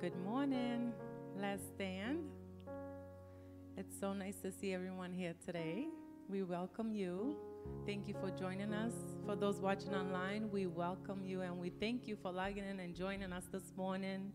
[0.00, 0.87] Good morning.
[1.50, 2.18] Let's stand.
[3.78, 5.86] It's so nice to see everyone here today.
[6.28, 7.36] We welcome you.
[7.86, 8.92] Thank you for joining us.
[9.24, 12.94] For those watching online, we welcome you and we thank you for logging in and
[12.94, 14.30] joining us this morning.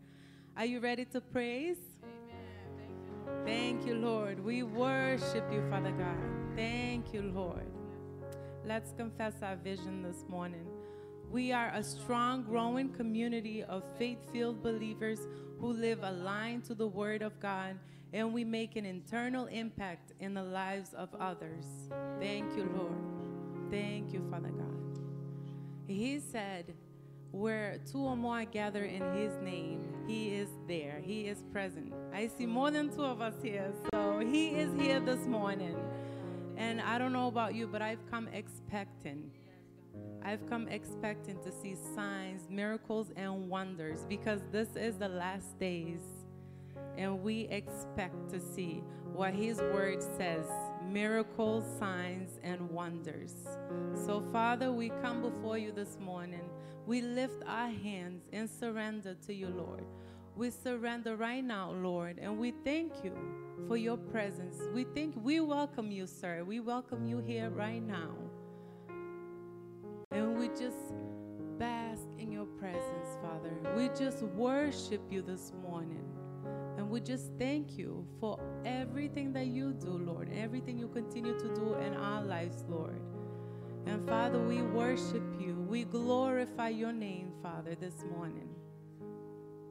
[0.58, 1.78] Are you ready to praise?
[2.02, 3.46] Amen.
[3.46, 4.44] Thank you, Lord.
[4.44, 6.18] We worship you, Father God.
[6.56, 7.72] Thank you, Lord.
[8.66, 10.66] Let's confess our vision this morning.
[11.30, 15.20] We are a strong, growing community of faith filled believers
[15.64, 17.80] who live aligned to the Word of God
[18.12, 21.64] and we make an internal impact in the lives of others.
[22.20, 23.72] Thank you, Lord.
[23.72, 25.00] Thank you, Father God.
[25.88, 26.74] He said,
[27.32, 31.02] Where two or more gather in His name, He is there.
[31.02, 31.94] He is present.
[32.14, 35.78] I see more than two of us here, so He is here this morning.
[36.58, 39.32] And I don't know about you, but I've come expecting
[40.24, 46.02] I've come expecting to see signs, miracles, and wonders because this is the last days.
[46.98, 48.84] And we expect to see
[49.14, 50.46] what His Word says
[50.84, 53.34] miracles, signs, and wonders.
[54.06, 56.50] So, Father, we come before you this morning.
[56.86, 59.86] We lift our hands and surrender to you, Lord.
[60.36, 63.14] We surrender right now, Lord, and we thank you
[63.68, 64.58] for your presence.
[64.74, 66.44] We think we welcome you, sir.
[66.44, 68.16] We welcome you here right now.
[70.14, 70.94] And we just
[71.58, 73.52] bask in your presence, Father.
[73.76, 76.06] We just worship you this morning.
[76.78, 81.56] And we just thank you for everything that you do, Lord, everything you continue to
[81.56, 83.02] do in our lives, Lord.
[83.88, 85.66] And Father, we worship you.
[85.68, 88.50] We glorify your name, Father, this morning.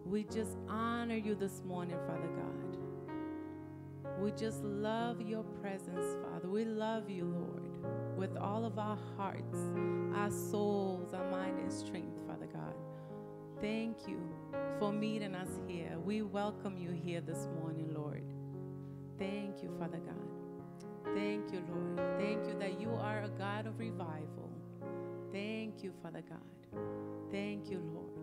[0.04, 2.48] We just honor you this morning, Father God.
[4.19, 6.48] We just love your presence, Father.
[6.48, 7.51] We love you, Lord
[8.22, 9.59] with all of our hearts,
[10.15, 12.77] our souls, our mind, and strength, Father God.
[13.60, 14.21] Thank you
[14.78, 15.99] for meeting us here.
[15.99, 18.22] We welcome you here this morning, Lord.
[19.19, 21.16] Thank you, Father God.
[21.16, 22.21] Thank you, Lord.
[22.21, 24.53] Thank you that you are a God of revival.
[25.32, 26.81] Thank you, Father God.
[27.32, 28.22] Thank you, Lord.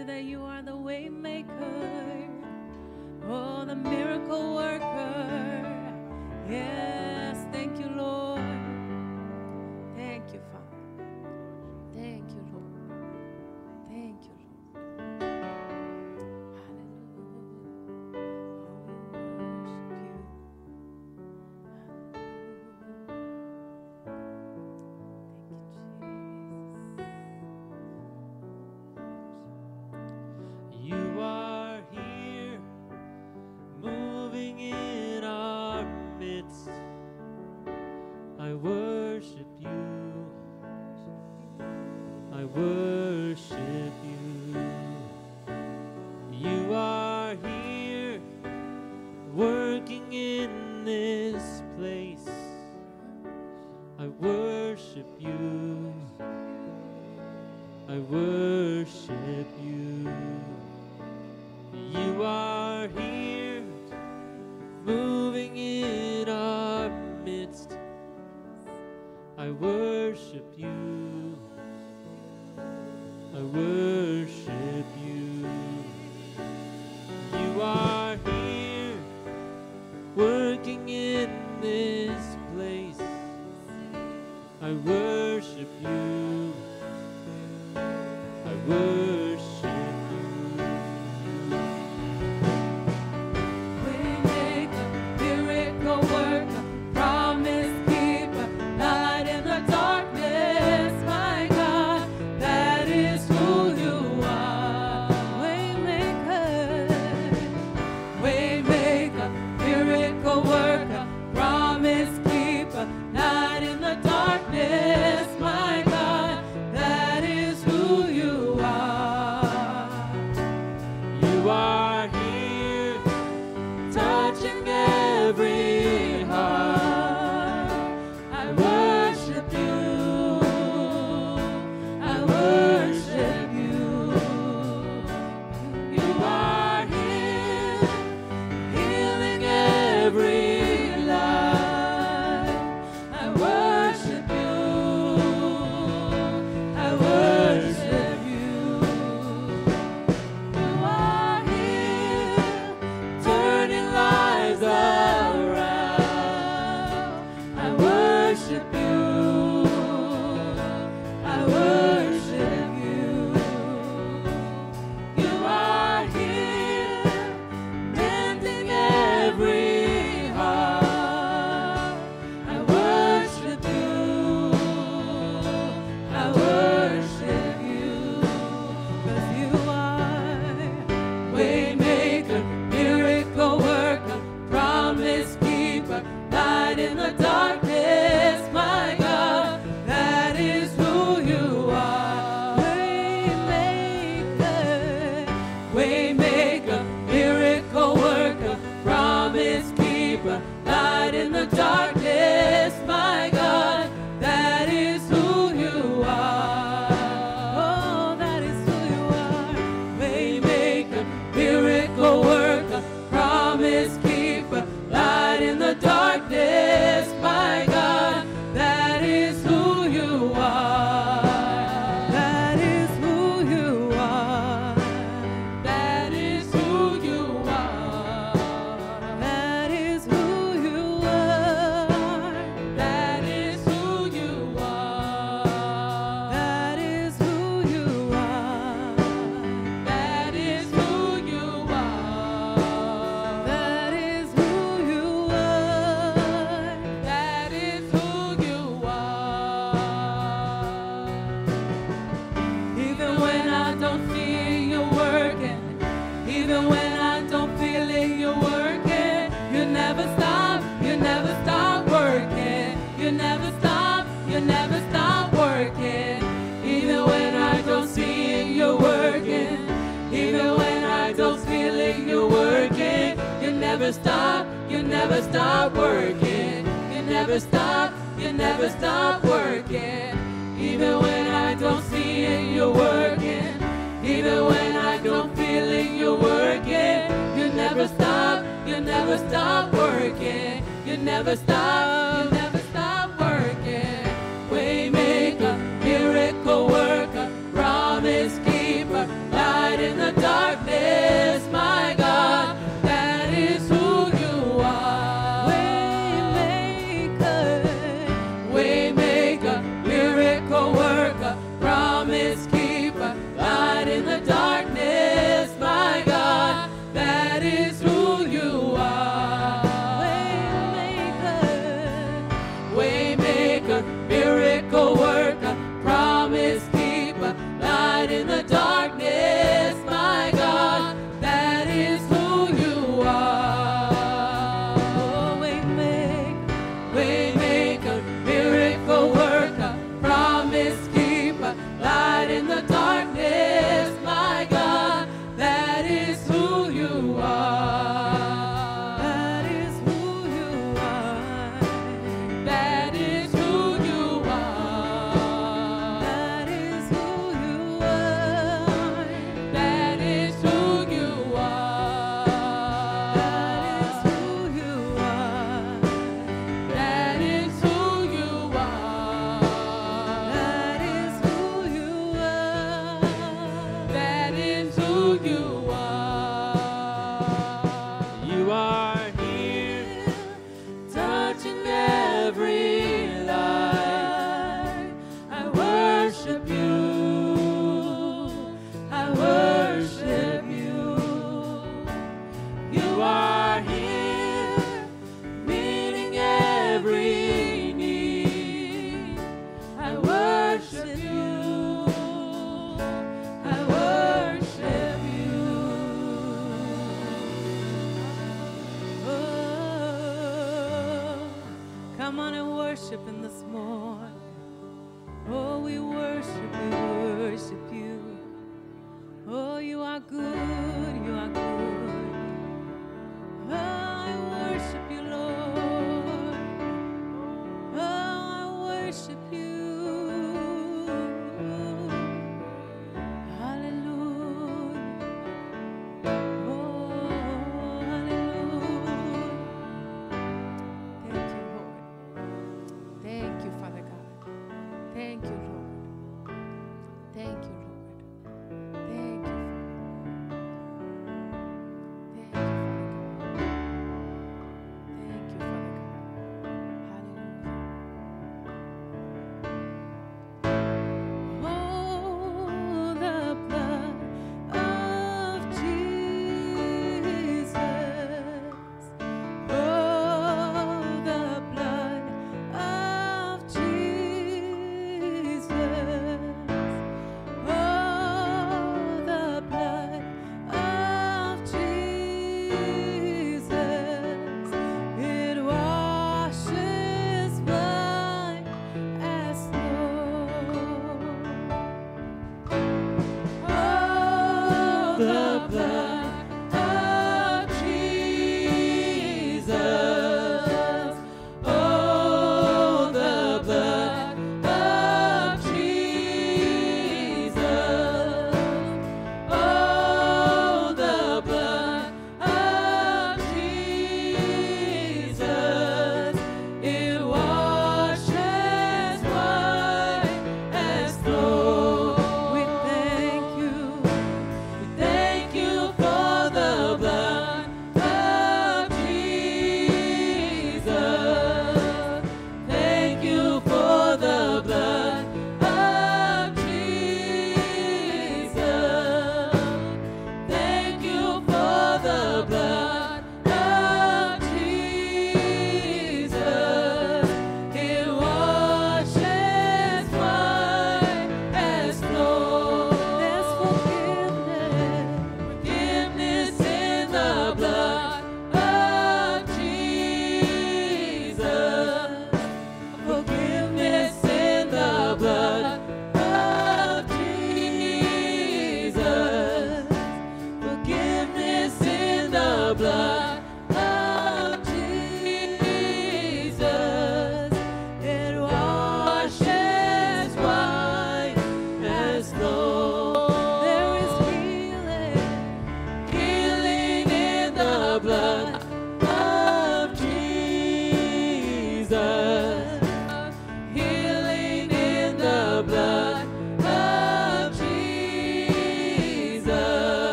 [0.00, 0.59] You that you are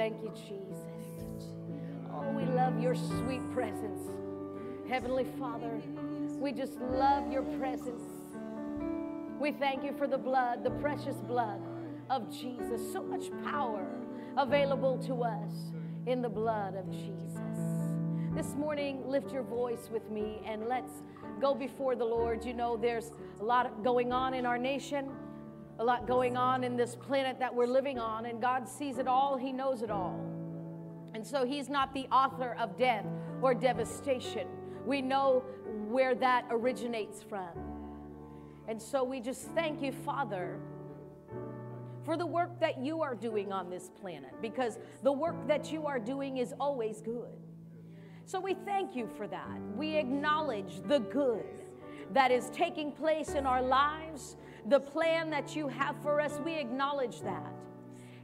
[0.00, 0.86] thank you, Jesus.
[2.10, 4.00] Oh, we love your sweet presence.
[4.88, 5.78] Heavenly Father,
[6.38, 8.02] we just love your presence.
[9.38, 11.60] We thank you for the blood, the precious blood
[12.08, 12.80] of Jesus.
[12.90, 13.86] So much power
[14.38, 15.52] available to us
[16.06, 17.58] in the blood of Jesus.
[18.34, 21.02] This morning, lift your voice with me and let's
[21.42, 22.42] go before the Lord.
[22.42, 25.10] You know, there's a lot going on in our nation,
[25.80, 29.08] a lot going on in this planet that we're living on, and God sees it
[29.08, 30.20] all, He knows it all.
[31.14, 33.06] And so he's not the author of death
[33.42, 34.46] or devastation.
[34.86, 35.42] We know
[35.88, 37.48] where that originates from.
[38.68, 40.60] And so we just thank you, Father,
[42.04, 45.86] for the work that you are doing on this planet, because the work that you
[45.86, 47.28] are doing is always good.
[48.24, 49.58] So we thank you for that.
[49.74, 51.64] We acknowledge the good
[52.12, 54.36] that is taking place in our lives,
[54.68, 56.40] the plan that you have for us.
[56.44, 57.52] We acknowledge that.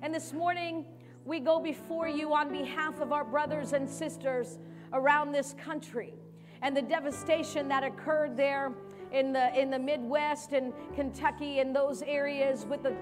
[0.03, 0.85] And this morning,
[1.25, 4.59] we go before you on behalf of our brothers and sisters
[4.93, 6.15] around this country
[6.63, 8.73] and the devastation that occurred there
[9.13, 12.95] in the, in the Midwest and Kentucky and those areas with the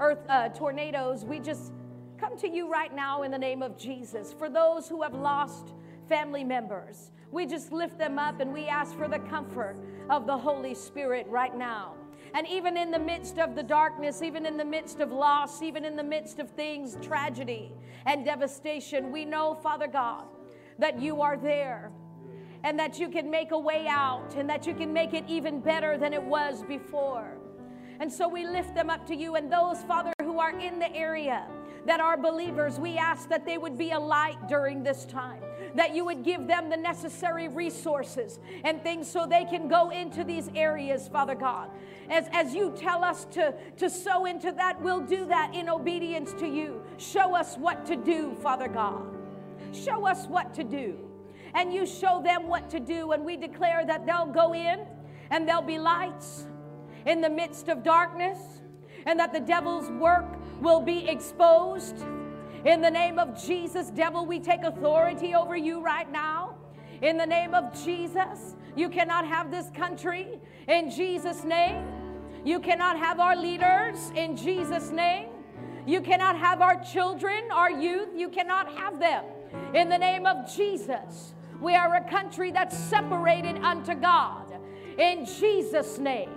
[0.00, 1.24] earth uh, tornadoes.
[1.24, 1.72] We just
[2.18, 4.32] come to you right now in the name of Jesus.
[4.32, 5.74] For those who have lost
[6.08, 9.76] family members, we just lift them up and we ask for the comfort
[10.10, 11.94] of the Holy Spirit right now.
[12.34, 15.84] And even in the midst of the darkness, even in the midst of loss, even
[15.84, 17.72] in the midst of things, tragedy
[18.06, 20.26] and devastation, we know, Father God,
[20.78, 21.90] that you are there
[22.64, 25.60] and that you can make a way out and that you can make it even
[25.60, 27.38] better than it was before.
[28.00, 29.34] And so we lift them up to you.
[29.36, 31.46] And those, Father, who are in the area
[31.86, 35.42] that are believers, we ask that they would be a light during this time,
[35.74, 40.24] that you would give them the necessary resources and things so they can go into
[40.24, 41.70] these areas, Father God.
[42.10, 46.32] As, as you tell us to, to sow into that, we'll do that in obedience
[46.34, 46.82] to you.
[46.96, 49.06] Show us what to do, Father God.
[49.72, 50.96] Show us what to do.
[51.54, 54.80] And you show them what to do, and we declare that they'll go in
[55.30, 56.46] and there'll be lights
[57.06, 58.38] in the midst of darkness,
[59.06, 60.26] and that the devil's work
[60.60, 62.04] will be exposed
[62.68, 66.54] In the name of Jesus, devil, we take authority over you right now.
[67.00, 70.38] In the name of Jesus, you cannot have this country.
[70.68, 71.82] In Jesus' name,
[72.44, 74.12] you cannot have our leaders.
[74.14, 75.28] In Jesus' name,
[75.86, 78.10] you cannot have our children, our youth.
[78.14, 79.24] You cannot have them.
[79.72, 84.44] In the name of Jesus, we are a country that's separated unto God.
[84.98, 86.28] In Jesus' name.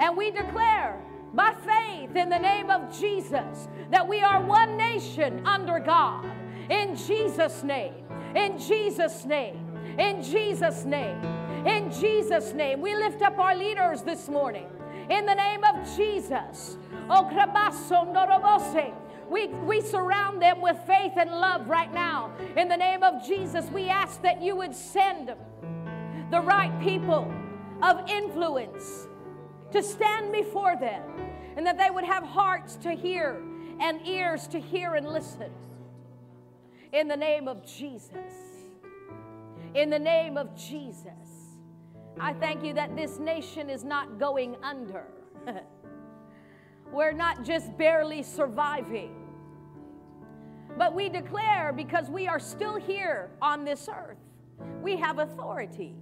[0.00, 1.02] And we declare
[1.34, 6.26] by faith in the name of Jesus that we are one nation under God.
[6.70, 7.94] In Jesus' name.
[8.34, 9.64] In Jesus' name.
[9.98, 11.20] In Jesus' name.
[11.66, 12.80] In Jesus' name.
[12.80, 14.66] We lift up our leaders this morning.
[15.10, 16.76] In the name of Jesus.
[19.30, 22.32] We, we surround them with faith and love right now.
[22.56, 25.34] In the name of Jesus, we ask that you would send
[26.30, 27.32] the right people
[27.82, 29.07] of influence
[29.72, 31.02] to stand before them
[31.56, 33.42] and that they would have hearts to hear
[33.80, 35.50] and ears to hear and listen.
[36.92, 38.32] In the name of Jesus.
[39.74, 41.12] In the name of Jesus.
[42.20, 45.04] I thank you that this nation is not going under.
[46.92, 49.14] We're not just barely surviving,
[50.76, 54.16] but we declare because we are still here on this earth,
[54.82, 55.94] we have authority.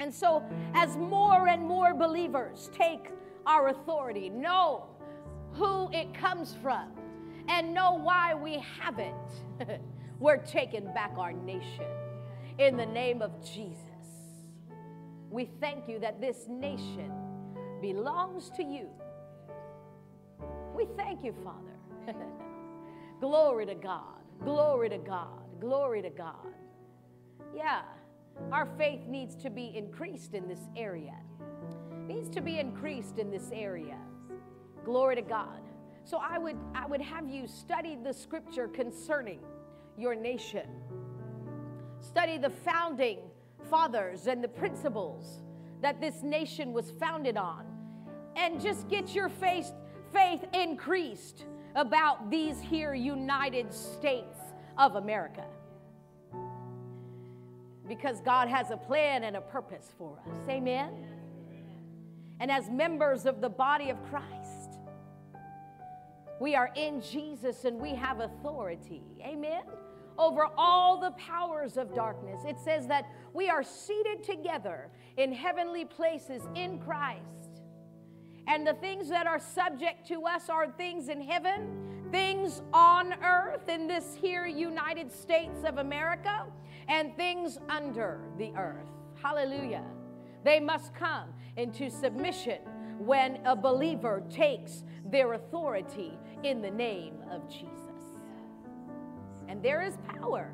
[0.00, 0.42] And so,
[0.74, 3.10] as more and more believers take
[3.46, 4.86] our authority, know
[5.52, 6.88] who it comes from,
[7.48, 9.80] and know why we have it,
[10.18, 11.84] we're taking back our nation
[12.58, 13.84] in the name of Jesus.
[15.30, 17.12] We thank you that this nation
[17.82, 18.88] belongs to you.
[20.74, 22.16] We thank you, Father.
[23.20, 24.22] glory to God.
[24.42, 25.60] Glory to God.
[25.60, 26.54] Glory to God.
[27.54, 27.82] Yeah,
[28.52, 31.14] our faith needs to be increased in this area.
[32.06, 33.98] Needs to be increased in this area.
[34.84, 35.60] Glory to God.
[36.04, 39.40] So I would I would have you study the scripture concerning
[39.96, 40.68] your nation.
[42.00, 43.18] Study the founding
[43.68, 45.42] fathers and the principles
[45.82, 47.66] that this nation was founded on.
[48.36, 49.72] And just get your faith
[50.12, 54.38] faith increased about these here United States
[54.76, 55.44] of America.
[57.90, 60.48] Because God has a plan and a purpose for us.
[60.48, 60.94] Amen.
[62.38, 64.78] And as members of the body of Christ,
[66.40, 69.02] we are in Jesus and we have authority.
[69.22, 69.62] Amen.
[70.16, 72.42] Over all the powers of darkness.
[72.46, 77.40] It says that we are seated together in heavenly places in Christ
[78.50, 83.68] and the things that are subject to us are things in heaven, things on earth
[83.68, 86.46] in this here United States of America,
[86.90, 88.88] and things under the earth.
[89.22, 89.84] Hallelujah.
[90.44, 92.58] They must come into submission
[92.98, 97.70] when a believer takes their authority in the name of Jesus.
[99.48, 100.52] And there is power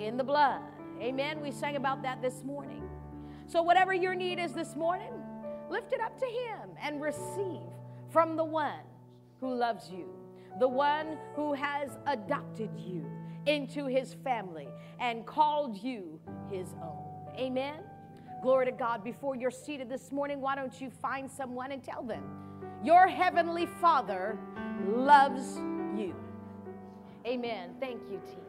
[0.00, 0.62] in the blood.
[1.02, 1.42] Amen.
[1.42, 2.88] We sang about that this morning.
[3.46, 5.12] So, whatever your need is this morning,
[5.68, 7.60] Lift it up to Him and receive
[8.10, 8.84] from the one
[9.40, 10.06] who loves you,
[10.60, 13.04] the one who has adopted you
[13.46, 14.68] into His family
[15.00, 17.04] and called you His own.
[17.36, 17.80] Amen.
[18.42, 19.02] Glory to God.
[19.02, 22.22] Before you're seated this morning, why don't you find someone and tell them,
[22.84, 24.38] Your Heavenly Father
[24.86, 25.56] loves
[25.96, 26.14] you.
[27.26, 27.74] Amen.
[27.80, 28.45] Thank you, team.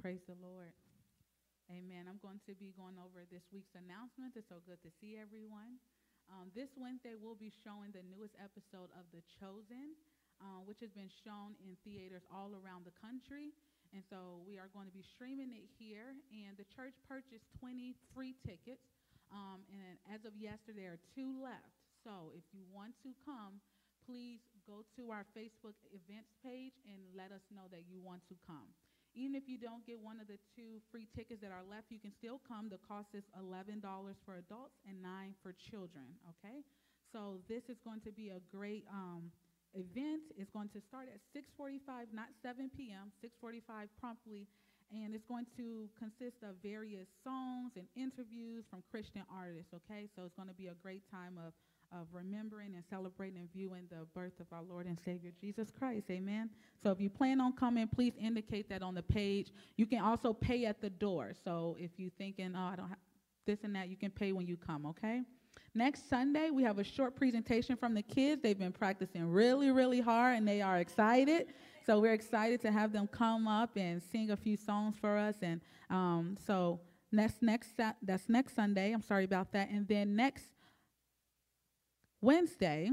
[0.00, 0.72] Praise the Lord.
[1.68, 2.08] Amen.
[2.08, 4.32] I'm going to be going over this week's announcements.
[4.32, 5.76] It's so good to see everyone.
[6.32, 9.92] Um, this Wednesday, we'll be showing the newest episode of The Chosen,
[10.40, 13.52] uh, which has been shown in theaters all around the country.
[13.92, 16.16] And so we are going to be streaming it here.
[16.32, 18.88] And the church purchased 20 free tickets.
[19.28, 21.76] Um, and as of yesterday, there are two left.
[22.08, 23.60] So if you want to come,
[24.08, 28.36] please go to our Facebook events page and let us know that you want to
[28.48, 28.72] come.
[29.14, 31.98] Even if you don't get one of the two free tickets that are left, you
[31.98, 32.70] can still come.
[32.70, 33.82] The cost is $11
[34.24, 36.62] for adults and 9 for children, okay?
[37.12, 39.34] So this is going to be a great um,
[39.74, 40.30] event.
[40.38, 43.10] It's going to start at 6:45, not 7 p.m.
[43.18, 44.46] 6:45 promptly,
[44.94, 49.74] and it's going to consist of various songs and interviews from Christian artists.
[49.74, 51.52] Okay, so it's going to be a great time of
[51.92, 56.06] of remembering and celebrating and viewing the birth of our Lord and Savior Jesus Christ.
[56.10, 56.50] Amen.
[56.82, 59.50] So if you plan on coming, please indicate that on the page.
[59.76, 61.32] You can also pay at the door.
[61.44, 62.98] So if you're thinking, oh, I don't have
[63.46, 65.22] this and that, you can pay when you come, okay?
[65.74, 68.42] Next Sunday, we have a short presentation from the kids.
[68.42, 71.46] They've been practicing really, really hard and they are excited.
[71.86, 75.36] So we're excited to have them come up and sing a few songs for us.
[75.42, 76.80] And um, so
[77.12, 77.70] that's next,
[78.02, 78.92] that's next Sunday.
[78.92, 79.70] I'm sorry about that.
[79.70, 80.44] And then next
[82.20, 82.90] Wednesday,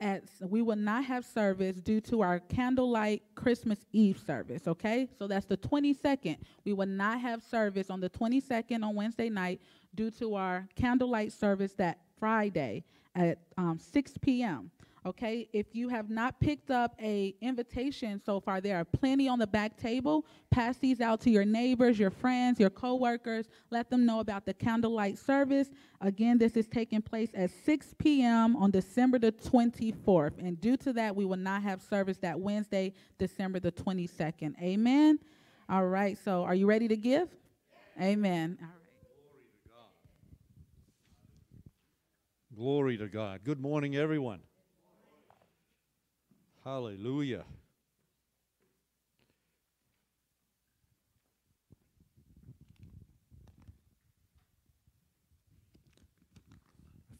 [0.00, 5.08] at we will not have service due to our candlelight Christmas Eve service, okay?
[5.18, 6.36] So that's the 22nd.
[6.64, 9.60] We will not have service on the 22nd on Wednesday night
[9.94, 14.70] due to our candlelight service that Friday at um, 6 p.m.
[15.08, 19.38] Okay, if you have not picked up a invitation so far, there are plenty on
[19.38, 20.26] the back table.
[20.50, 23.48] Pass these out to your neighbors, your friends, your coworkers.
[23.70, 25.70] Let them know about the candlelight service.
[26.02, 28.54] Again, this is taking place at 6 p.m.
[28.56, 30.32] on December the 24th.
[30.40, 34.60] And due to that, we will not have service that Wednesday, December the 22nd.
[34.60, 35.18] Amen.
[35.70, 37.30] All right, so are you ready to give?
[37.98, 38.58] Amen.
[38.60, 38.68] Glory
[39.48, 39.88] to God.
[42.54, 43.40] Glory to God.
[43.42, 44.40] Good morning, everyone.
[46.68, 47.44] Hallelujah.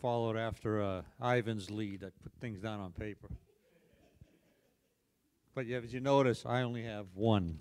[0.03, 2.05] Followed after uh, Ivan's lead.
[2.05, 3.29] I put things down on paper.
[5.55, 7.59] But yeah, as you notice, I only have one.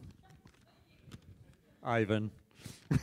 [1.81, 2.31] Ivan.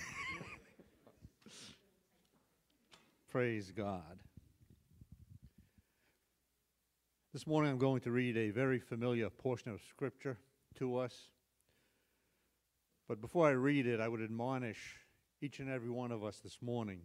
[3.33, 4.19] Praise God.
[7.35, 10.39] This morning I'm going to read a very familiar portion of Scripture
[10.77, 11.31] to us.
[13.09, 15.01] But before I read it, I would admonish
[15.43, 17.01] each and every one of us this morning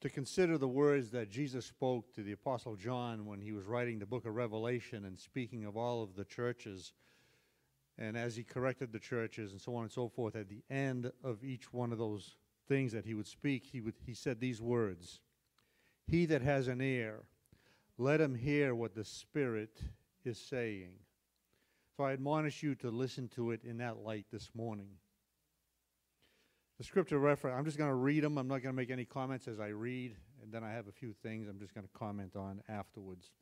[0.00, 3.98] to consider the words that Jesus spoke to the Apostle John when he was writing
[3.98, 6.92] the book of Revelation and speaking of all of the churches.
[7.98, 11.10] And as he corrected the churches and so on and so forth, at the end
[11.24, 12.36] of each one of those
[12.68, 15.18] things that he would speak, he, would, he said these words
[16.06, 17.24] He that has an ear,
[18.00, 19.78] let him hear what the Spirit
[20.24, 20.92] is saying.
[21.96, 24.88] So I admonish you to listen to it in that light this morning.
[26.78, 28.38] The scripture reference, I'm just going to read them.
[28.38, 30.92] I'm not going to make any comments as I read, and then I have a
[30.92, 33.32] few things I'm just going to comment on afterwards.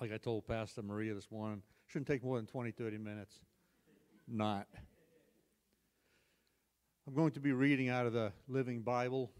[0.00, 3.36] Like I told Pastor Maria this morning, shouldn't take more than 20, 30 minutes.
[4.26, 4.66] Not.
[7.06, 9.30] I'm going to be reading out of the Living Bible.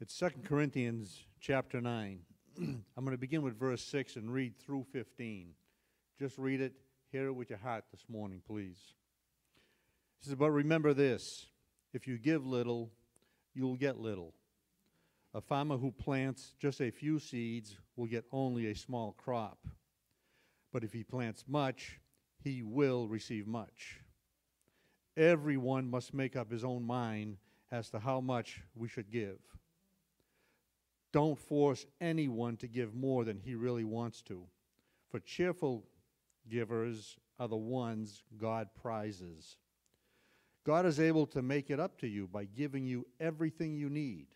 [0.00, 2.18] It's 2 Corinthians chapter 9.
[2.58, 5.50] I'm going to begin with verse 6 and read through 15.
[6.18, 6.72] Just read it,
[7.12, 8.78] hear it with your heart this morning, please.
[10.20, 11.46] He says, But remember this
[11.92, 12.90] if you give little,
[13.54, 14.32] you'll get little.
[15.34, 19.58] A farmer who plants just a few seeds will get only a small crop.
[20.72, 22.00] But if he plants much,
[22.42, 24.00] he will receive much.
[25.16, 27.36] Everyone must make up his own mind
[27.70, 29.38] as to how much we should give.
[31.16, 34.42] Don't force anyone to give more than he really wants to,
[35.08, 35.82] for cheerful
[36.46, 39.56] givers are the ones God prizes.
[40.62, 44.26] God is able to make it up to you by giving you everything you need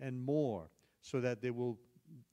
[0.00, 0.68] and more,
[1.00, 1.78] so that there will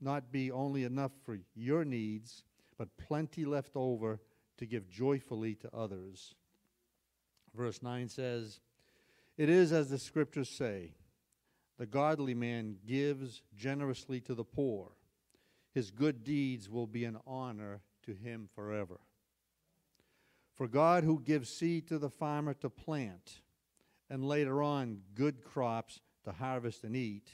[0.01, 2.43] not be only enough for your needs,
[2.77, 4.19] but plenty left over
[4.57, 6.35] to give joyfully to others.
[7.55, 8.59] Verse 9 says,
[9.37, 10.95] It is as the scriptures say
[11.77, 14.91] the godly man gives generously to the poor.
[15.73, 18.99] His good deeds will be an honor to him forever.
[20.55, 23.41] For God, who gives seed to the farmer to plant,
[24.09, 27.29] and later on good crops to harvest and eat,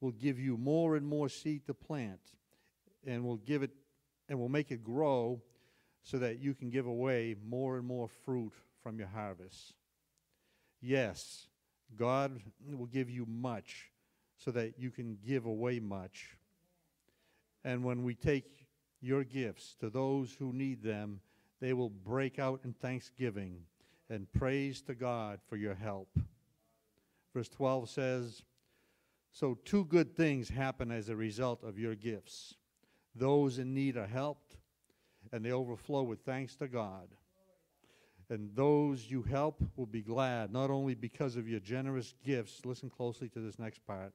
[0.00, 2.20] will give you more and more seed to plant,
[3.06, 3.70] and will give it
[4.28, 5.40] and will make it grow
[6.02, 8.52] so that you can give away more and more fruit
[8.82, 9.74] from your harvest.
[10.80, 11.48] Yes,
[11.96, 13.90] God will give you much
[14.36, 16.36] so that you can give away much.
[17.64, 18.66] And when we take
[19.00, 21.20] your gifts to those who need them,
[21.60, 23.64] they will break out in thanksgiving
[24.08, 26.08] and praise to God for your help.
[27.34, 28.42] Verse 12 says,
[29.30, 32.54] So two good things happen as a result of your gifts.
[33.14, 34.56] Those in need are helped,
[35.32, 37.08] and they overflow with thanks to God
[38.30, 42.88] and those you help will be glad, not only because of your generous gifts, listen
[42.88, 44.12] closely to this next part,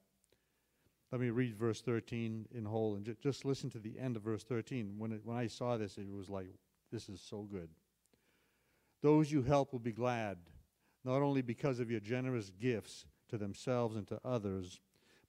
[1.12, 4.24] Let me read verse 13 in whole and ju- just listen to the end of
[4.24, 4.96] verse 13.
[4.98, 6.48] When, it, when I saw this, it was like,
[6.92, 7.70] this is so good.
[9.02, 10.38] Those you help will be glad,
[11.04, 14.80] not only because of your generous gifts to themselves and to others,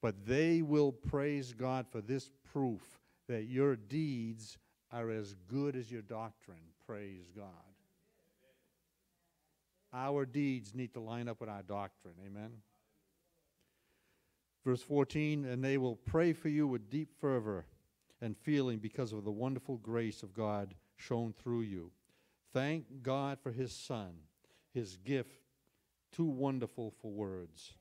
[0.01, 4.59] but they will praise God for this proof that your deeds
[4.93, 6.73] are as good as your doctrine.
[6.87, 7.76] Praise God.
[9.93, 12.15] Our deeds need to line up with our doctrine.
[12.25, 12.51] Amen.
[14.65, 17.67] Verse 14, and they will pray for you with deep fervor
[18.21, 21.93] and feeling because of the wonderful grace of God shown through you.
[22.53, 24.15] Thank God for his Son,
[24.75, 25.41] his gift,
[26.11, 27.75] too wonderful for words.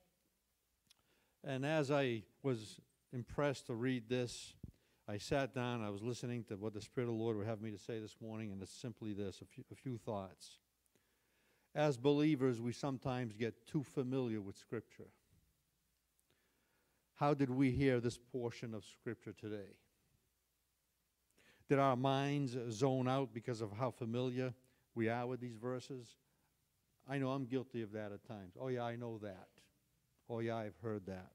[1.43, 2.79] And as I was
[3.13, 4.53] impressed to read this,
[5.07, 7.61] I sat down, I was listening to what the Spirit of the Lord would have
[7.61, 10.57] me to say this morning, and it's simply this a few, a few thoughts.
[11.75, 15.09] As believers, we sometimes get too familiar with Scripture.
[17.15, 19.75] How did we hear this portion of Scripture today?
[21.67, 24.53] Did our minds zone out because of how familiar
[24.93, 26.15] we are with these verses?
[27.09, 28.53] I know I'm guilty of that at times.
[28.59, 29.49] Oh, yeah, I know that.
[30.29, 31.33] Oh, yeah, I've heard that.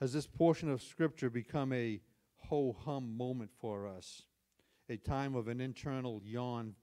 [0.00, 2.00] Has this portion of Scripture become a
[2.36, 4.22] ho hum moment for us?
[4.88, 6.74] A time of an internal yawn,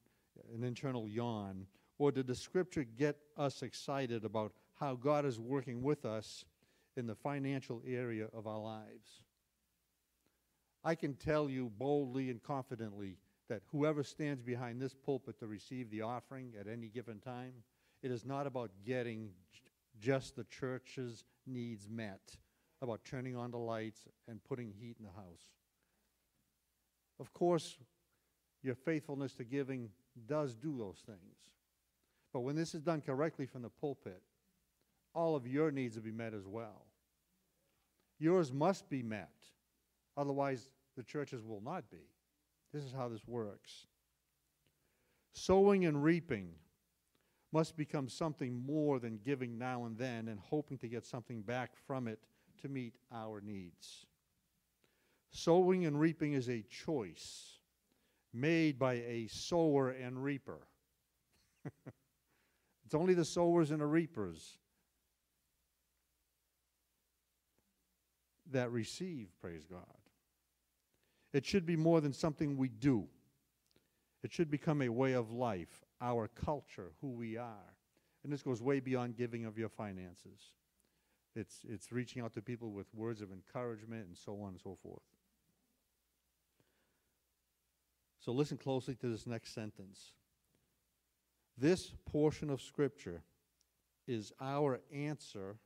[0.53, 1.67] an internal yawn?
[1.97, 6.45] Or did the Scripture get us excited about how God is working with us
[6.97, 9.23] in the financial area of our lives?
[10.83, 13.17] I can tell you boldly and confidently
[13.49, 17.53] that whoever stands behind this pulpit to receive the offering at any given time,
[18.01, 19.29] it is not about getting
[19.99, 22.35] just the church's needs met,
[22.81, 25.51] about turning on the lights and putting heat in the house.
[27.19, 27.77] Of course,
[28.61, 29.89] your faithfulness to giving
[30.27, 31.19] does do those things.
[32.31, 34.21] But when this is done correctly from the pulpit,
[35.13, 36.85] all of your needs will be met as well.
[38.19, 39.33] Yours must be met.
[40.17, 42.09] Otherwise, the churches will not be.
[42.73, 43.87] This is how this works.
[45.33, 46.49] Sowing and reaping
[47.51, 51.71] must become something more than giving now and then and hoping to get something back
[51.87, 52.19] from it
[52.61, 54.05] to meet our needs.
[55.29, 57.59] Sowing and reaping is a choice
[58.33, 60.59] made by a sower and reaper.
[62.85, 64.57] it's only the sowers and the reapers
[68.51, 69.81] that receive, praise God.
[71.33, 73.07] It should be more than something we do.
[74.23, 77.73] It should become a way of life, our culture, who we are.
[78.23, 80.53] And this goes way beyond giving of your finances.
[81.35, 84.77] It's, it's reaching out to people with words of encouragement and so on and so
[84.81, 85.01] forth.
[88.23, 90.13] So listen closely to this next sentence.
[91.57, 93.21] This portion of Scripture
[94.07, 95.57] is our answer,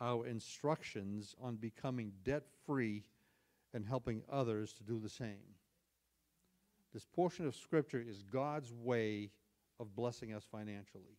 [0.00, 3.04] our instructions on becoming debt free
[3.72, 5.54] and helping others to do the same.
[6.92, 9.30] This portion of Scripture is God's way
[9.78, 11.18] of blessing us financially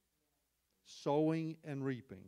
[0.84, 2.26] sowing and reaping.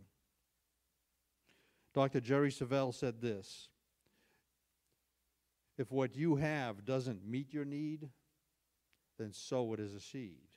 [1.94, 2.22] Dr.
[2.22, 3.70] Jerry Savelle said this
[5.78, 8.10] If what you have doesn't meet your need,
[9.18, 10.50] then sow it as a seed.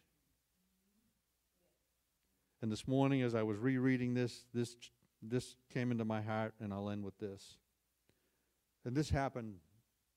[2.63, 4.77] And this morning, as I was rereading this, this,
[5.23, 7.59] this came into my heart, and I'll end with this.
[8.85, 9.57] And this happened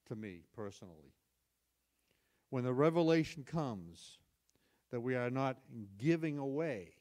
[0.07, 1.13] to me personally.
[2.49, 4.17] When the revelation comes
[4.91, 5.57] that we are not
[5.97, 6.93] giving away,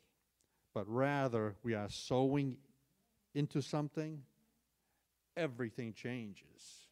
[0.74, 2.58] but rather we are sowing
[3.34, 4.22] into something,
[5.36, 6.87] everything changes.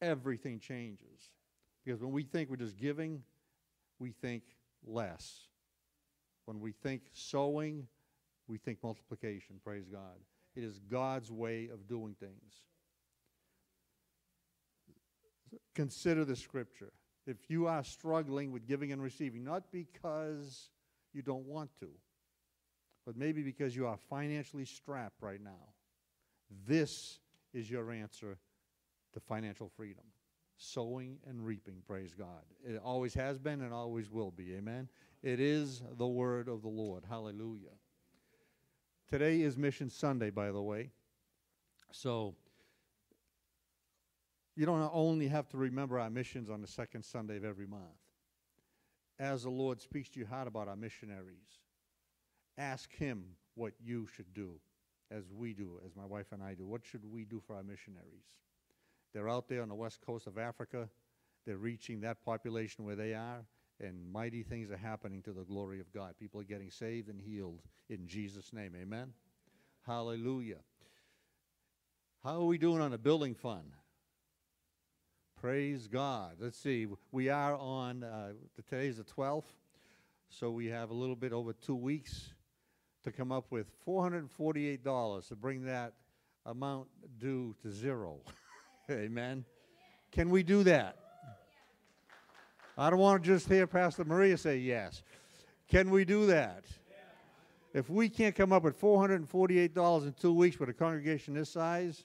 [0.00, 1.30] Everything changes.
[1.84, 3.22] Because when we think we're just giving,
[3.98, 4.42] we think
[4.86, 5.46] less.
[6.44, 7.86] When we think sowing,
[8.46, 10.16] we think multiplication, praise God.
[10.54, 12.62] It is God's way of doing things.
[15.74, 16.92] Consider the scripture.
[17.26, 20.70] If you are struggling with giving and receiving, not because
[21.12, 21.88] you don't want to,
[23.06, 25.74] but maybe because you are financially strapped right now,
[26.66, 27.20] this
[27.52, 28.38] is your answer
[29.20, 30.04] financial freedom.
[30.56, 32.42] Sowing and reaping, praise God.
[32.64, 34.54] It always has been and always will be.
[34.54, 34.88] Amen.
[35.22, 37.04] It is the word of the Lord.
[37.08, 37.76] Hallelujah.
[39.08, 40.90] Today is Mission Sunday, by the way.
[41.92, 42.34] So
[44.56, 47.82] you don't only have to remember our missions on the second Sunday of every month.
[49.20, 51.60] As the Lord speaks to your heart about our missionaries,
[52.56, 54.60] ask Him what you should do,
[55.10, 56.66] as we do, as my wife and I do.
[56.66, 58.26] What should we do for our missionaries?
[59.12, 60.88] They're out there on the west coast of Africa.
[61.46, 63.44] They're reaching that population where they are,
[63.80, 66.14] and mighty things are happening to the glory of God.
[66.18, 68.74] People are getting saved and healed in Jesus' name.
[68.80, 69.12] Amen?
[69.86, 70.58] Hallelujah.
[72.22, 73.72] How are we doing on the building fund?
[75.40, 76.36] Praise God.
[76.40, 76.88] Let's see.
[77.12, 79.44] We are on, uh, today's the 12th,
[80.28, 82.34] so we have a little bit over two weeks
[83.04, 85.94] to come up with $448 to bring that
[86.44, 86.88] amount
[87.18, 88.20] due to zero.
[88.90, 89.44] Amen.
[90.10, 90.96] Can we do that?
[92.76, 95.02] I don't want to just hear Pastor Maria say yes.
[95.68, 96.64] Can we do that?
[97.74, 102.04] If we can't come up with $448 in two weeks with a congregation this size,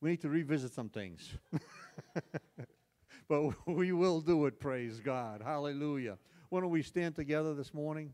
[0.00, 1.34] we need to revisit some things.
[3.28, 5.40] but we will do it, praise God.
[5.44, 6.18] Hallelujah.
[6.48, 8.12] Why don't we stand together this morning?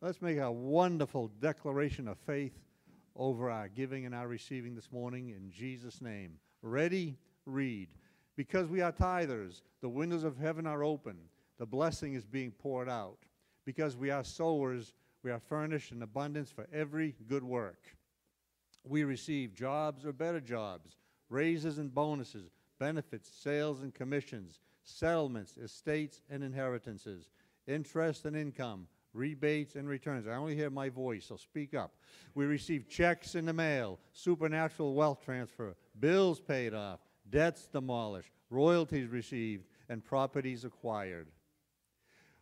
[0.00, 2.56] Let's make a wonderful declaration of faith
[3.16, 6.38] over our giving and our receiving this morning in Jesus' name.
[6.62, 7.18] Ready?
[7.46, 7.88] Read.
[8.36, 11.16] Because we are tithers, the windows of heaven are open,
[11.58, 13.18] the blessing is being poured out.
[13.64, 17.96] Because we are sowers, we are furnished in abundance for every good work.
[18.84, 20.96] We receive jobs or better jobs,
[21.28, 27.30] raises and bonuses, benefits, sales and commissions, settlements, estates and inheritances,
[27.68, 30.26] interest and income, rebates and returns.
[30.26, 31.92] I only hear my voice, so speak up.
[32.34, 39.08] We receive checks in the mail, supernatural wealth transfer, bills paid off, debts demolished, royalties
[39.08, 41.28] received, and properties acquired.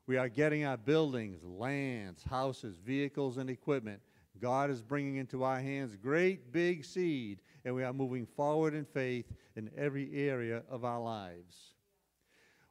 [0.06, 4.00] We are getting our buildings, lands, houses, vehicles, and equipment.
[4.40, 8.84] God is bringing into our hands great big seed, and we are moving forward in
[8.84, 11.74] faith in every area of our lives.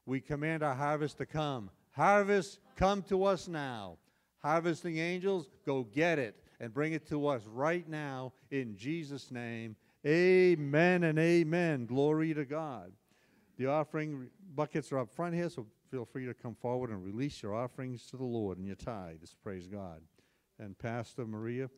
[0.05, 1.69] We command our harvest to come.
[1.91, 3.97] Harvest, come to us now.
[4.39, 9.75] Harvesting angels, go get it and bring it to us right now in Jesus' name.
[10.05, 11.85] Amen and amen.
[11.85, 12.93] Glory to God.
[13.57, 17.43] The offering buckets are up front here, so feel free to come forward and release
[17.43, 19.35] your offerings to the Lord and your tithes.
[19.43, 20.01] Praise God.
[20.57, 21.69] And Pastor Maria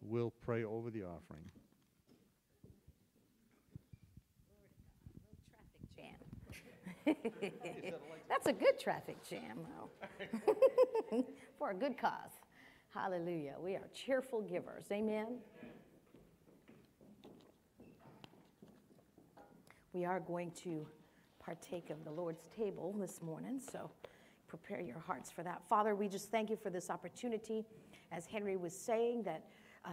[0.00, 1.50] will pray over the offering.
[8.28, 9.58] That's a good traffic jam,
[10.30, 11.24] though.
[11.58, 12.32] For a good cause.
[12.94, 13.56] Hallelujah.
[13.62, 14.84] We are cheerful givers.
[14.92, 15.38] Amen.
[19.92, 20.86] We are going to
[21.40, 23.90] partake of the Lord's table this morning, so
[24.46, 25.62] prepare your hearts for that.
[25.66, 27.64] Father, we just thank you for this opportunity.
[28.12, 29.44] As Henry was saying, that
[29.86, 29.90] uh,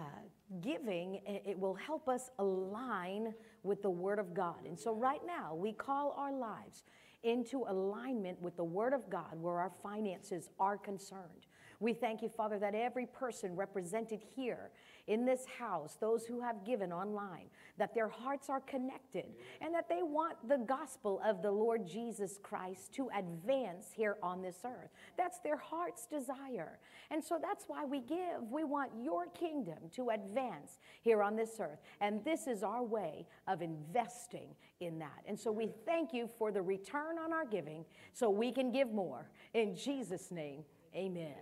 [0.62, 3.34] giving, it will help us align
[3.64, 4.66] with the Word of God.
[4.66, 6.84] And so, right now, we call our lives
[7.24, 11.48] into alignment with the Word of God where our finances are concerned.
[11.80, 14.72] We thank you, Father, that every person represented here
[15.08, 17.46] in this house, those who have given online,
[17.78, 19.26] that their hearts are connected
[19.62, 24.42] and that they want the gospel of the Lord Jesus Christ to advance here on
[24.42, 24.90] this earth.
[25.18, 26.80] That's their heart's desire.
[27.12, 28.50] And so that's why we give.
[28.50, 31.80] We want your kingdom to advance here on this earth.
[32.02, 35.24] And this is our way of investing in that.
[35.28, 38.92] And so we thank you for the return on our giving so we can give
[38.92, 39.30] more.
[39.54, 40.64] In Jesus' name,
[40.96, 41.36] amen.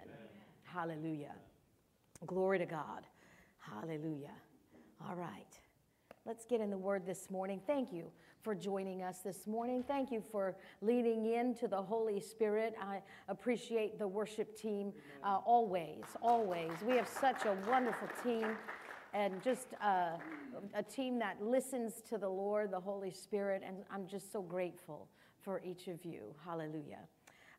[0.63, 1.35] Hallelujah.
[2.25, 3.05] Glory to God.
[3.71, 4.35] Hallelujah.
[5.07, 5.59] All right.
[6.25, 7.61] Let's get in the word this morning.
[7.65, 8.11] Thank you
[8.43, 9.83] for joining us this morning.
[9.87, 12.75] Thank you for leading into the Holy Spirit.
[12.81, 14.91] I appreciate the worship team
[15.23, 16.71] uh, always, always.
[16.85, 18.47] We have such a wonderful team
[19.13, 20.17] and just uh,
[20.73, 25.07] a team that listens to the Lord, the Holy Spirit, and I'm just so grateful
[25.41, 26.35] for each of you.
[26.45, 26.99] Hallelujah.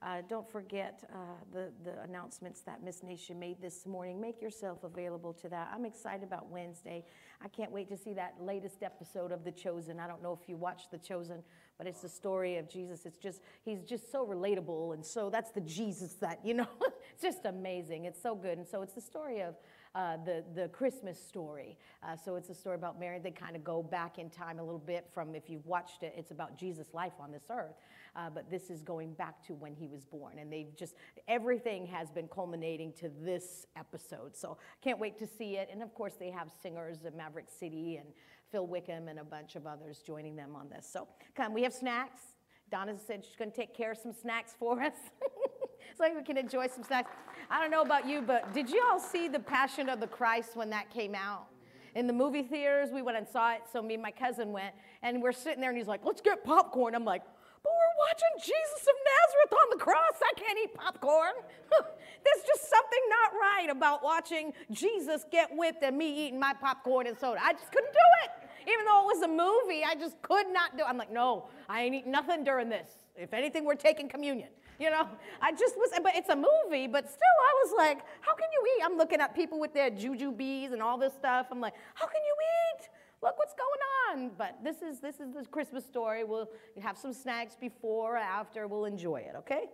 [0.05, 1.16] Uh, don't forget uh,
[1.50, 4.20] the, the announcements that Miss Nation made this morning.
[4.20, 5.70] Make yourself available to that.
[5.74, 7.05] I'm excited about Wednesday.
[7.42, 9.98] I can't wait to see that latest episode of The Chosen.
[9.98, 11.42] I don't know if you watched The Chosen,
[11.78, 13.07] but it's the story of Jesus.
[13.07, 14.92] It's just, he's just so relatable.
[14.92, 16.68] And so that's the Jesus that, you know,
[17.14, 18.05] it's just amazing.
[18.05, 18.59] It's so good.
[18.59, 19.55] And so it's the story of
[19.95, 21.78] uh, the, the Christmas story.
[22.03, 23.18] Uh, so it's a story about Mary.
[23.18, 26.14] They kind of go back in time a little bit from, if you've watched it,
[26.16, 27.76] it's about Jesus' life on this earth.
[28.16, 30.38] Uh, but this is going back to when he was born.
[30.38, 30.95] And they've just,
[31.28, 34.36] everything has been culminating to this episode.
[34.36, 35.68] So can't wait to see it.
[35.72, 38.09] And of course, they have singers of Maverick City and
[38.51, 40.88] Phil Wickham and a bunch of others joining them on this.
[40.90, 42.22] So come, we have snacks.
[42.70, 44.95] Donna said she's going to take care of some snacks for us.
[45.97, 47.11] so we can enjoy some snacks.
[47.51, 50.57] I don't know about you, but did you all see The Passion of the Christ
[50.57, 51.47] when that came out?
[51.95, 53.62] In the movie theaters, we went and saw it.
[53.72, 56.45] So me and my cousin went, and we're sitting there, and he's like, let's get
[56.45, 56.95] popcorn.
[56.95, 57.22] I'm like,
[57.62, 60.20] but we're watching Jesus of Nazareth on the cross.
[60.22, 61.32] I can't eat popcorn.
[61.70, 67.07] There's just something not right about watching Jesus get whipped and me eating my popcorn
[67.07, 67.41] and soda.
[67.43, 68.30] I just couldn't do it.
[68.70, 70.89] Even though it was a movie, I just could not do it.
[70.89, 72.91] I'm like, no, I ain't eating nothing during this.
[73.16, 74.49] If anything, we're taking communion.
[74.79, 75.09] You know,
[75.41, 78.75] I just was, but it's a movie, but still, I was like, how can you
[78.77, 78.83] eat?
[78.85, 81.47] I'm looking at people with their Jujubes and all this stuff.
[81.51, 82.35] I'm like, how can you
[82.81, 82.89] eat?
[83.25, 84.31] look what's going on.
[84.37, 86.22] But this is this is the Christmas story.
[86.22, 86.51] We'll
[86.81, 88.68] have some snacks before or after.
[88.68, 89.70] We'll enjoy it, okay?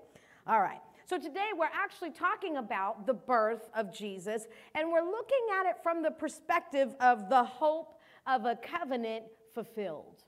[0.46, 0.80] All right.
[1.06, 4.46] So today we're actually talking about the birth of Jesus,
[4.76, 10.22] and we're looking at it from the perspective of the hope of a covenant fulfilled.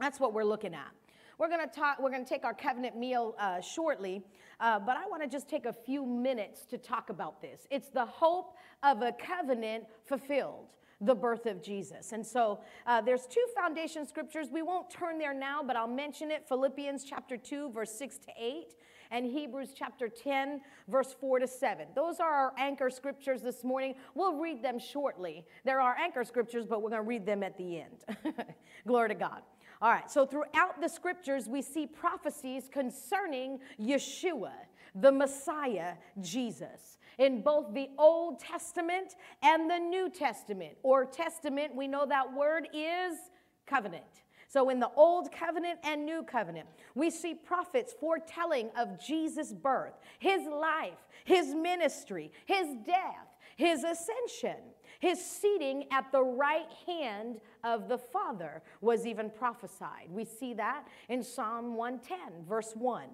[0.00, 0.90] That's what we're looking at.
[1.38, 2.00] We're going to talk.
[2.00, 4.22] We're going to take our covenant meal uh, shortly,
[4.58, 7.66] uh, but I want to just take a few minutes to talk about this.
[7.70, 10.66] It's the hope of a covenant fulfilled
[11.00, 12.10] the birth of Jesus.
[12.10, 14.48] And so uh, there's two foundation scriptures.
[14.52, 18.32] We won't turn there now, but I'll mention it Philippians chapter 2, verse 6 to
[18.36, 18.74] 8,
[19.12, 21.86] and Hebrews chapter 10, verse 4 to 7.
[21.94, 23.94] Those are our anchor scriptures this morning.
[24.16, 25.46] We'll read them shortly.
[25.64, 28.04] There are anchor scriptures, but we're going to read them at the end.
[28.86, 29.42] Glory to God.
[29.80, 34.52] All right, so throughout the scriptures, we see prophecies concerning Yeshua,
[34.94, 36.98] the Messiah, Jesus.
[37.18, 42.68] In both the Old Testament and the New Testament, or Testament, we know that word
[42.74, 43.18] is
[43.66, 44.04] covenant.
[44.48, 49.92] So, in the Old Covenant and New Covenant, we see prophets foretelling of Jesus' birth,
[50.18, 54.56] his life, his ministry, his death, his ascension.
[54.98, 60.08] His seating at the right hand of the Father was even prophesied.
[60.10, 63.04] We see that in Psalm 110, verse 1.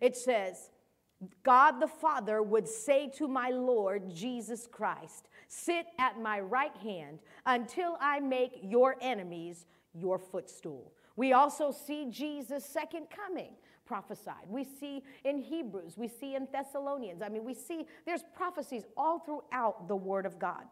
[0.00, 0.70] It says,
[1.42, 7.18] God the Father would say to my Lord Jesus Christ, Sit at my right hand
[7.46, 10.92] until I make your enemies your footstool.
[11.16, 13.52] We also see Jesus' second coming
[13.84, 14.46] prophesied.
[14.48, 17.22] We see in Hebrews, we see in Thessalonians.
[17.22, 20.64] I mean, we see there's prophecies all throughout the Word of God.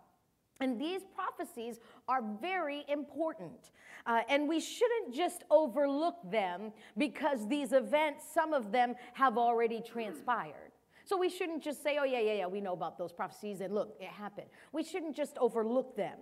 [0.60, 1.78] And these prophecies
[2.08, 3.70] are very important.
[4.06, 9.80] Uh, and we shouldn't just overlook them because these events, some of them have already
[9.80, 10.72] transpired.
[11.04, 13.74] So we shouldn't just say, oh, yeah, yeah, yeah, we know about those prophecies and
[13.74, 14.48] look, it happened.
[14.72, 16.18] We shouldn't just overlook them.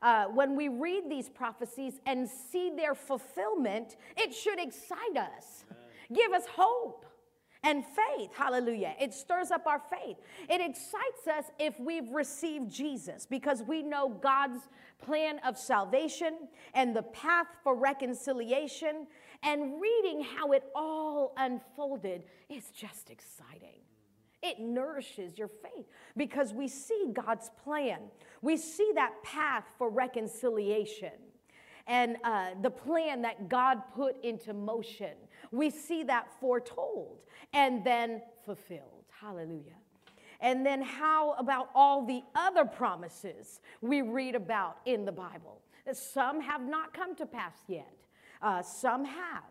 [0.00, 5.64] Uh, when we read these prophecies and see their fulfillment, it should excite us,
[6.14, 7.04] give us hope
[7.62, 8.30] and faith.
[8.34, 8.94] Hallelujah.
[9.00, 10.16] It stirs up our faith.
[10.48, 14.68] It excites us if we've received Jesus because we know God's
[15.04, 19.06] plan of salvation and the path for reconciliation.
[19.42, 23.82] And reading how it all unfolded is just exciting.
[24.42, 25.86] It nourishes your faith
[26.16, 27.98] because we see God's plan.
[28.40, 31.12] We see that path for reconciliation
[31.88, 35.14] and uh, the plan that God put into motion.
[35.50, 37.18] We see that foretold
[37.52, 39.04] and then fulfilled.
[39.20, 39.76] Hallelujah.
[40.40, 45.60] And then, how about all the other promises we read about in the Bible?
[45.92, 47.92] Some have not come to pass yet,
[48.40, 49.42] uh, some have.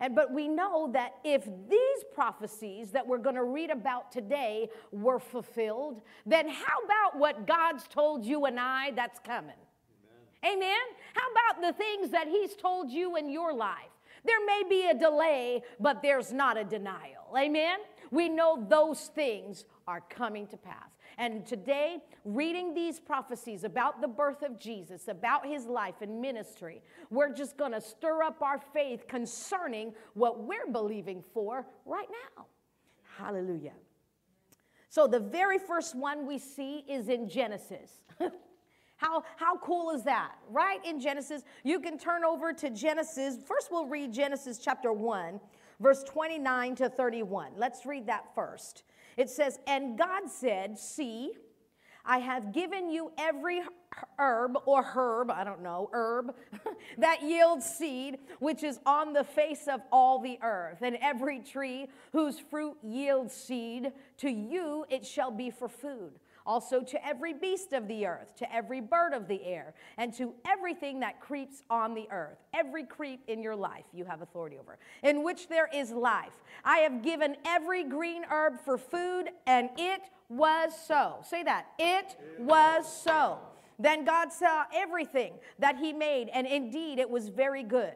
[0.00, 4.68] And, but we know that if these prophecies that we're going to read about today
[4.90, 9.54] were fulfilled, then how about what God's told you and I that's coming?
[10.44, 10.56] Amen.
[10.56, 10.80] Amen.
[11.14, 13.93] How about the things that He's told you in your life?
[14.24, 17.36] There may be a delay, but there's not a denial.
[17.36, 17.78] Amen?
[18.10, 20.90] We know those things are coming to pass.
[21.18, 26.82] And today, reading these prophecies about the birth of Jesus, about his life and ministry,
[27.10, 32.46] we're just to stir up our faith concerning what we're believing for right now.
[33.18, 33.74] Hallelujah.
[34.88, 37.90] So, the very first one we see is in Genesis.
[38.96, 40.32] How, how cool is that?
[40.48, 43.36] Right in Genesis, you can turn over to Genesis.
[43.46, 45.40] First, we'll read Genesis chapter 1,
[45.80, 47.52] verse 29 to 31.
[47.56, 48.84] Let's read that first.
[49.16, 51.32] It says, And God said, See,
[52.04, 53.62] I have given you every
[54.18, 56.34] herb or herb, I don't know, herb,
[56.98, 61.88] that yields seed, which is on the face of all the earth, and every tree
[62.12, 66.12] whose fruit yields seed, to you it shall be for food
[66.46, 70.34] also to every beast of the earth, to every bird of the air, and to
[70.46, 72.38] everything that creeps on the earth.
[72.52, 76.42] Every creep in your life you have authority over, in which there is life.
[76.64, 81.16] I have given every green herb for food, and it was so.
[81.28, 81.66] Say that.
[81.78, 83.38] It was so.
[83.78, 87.94] Then God saw everything that he made, and indeed it was very good.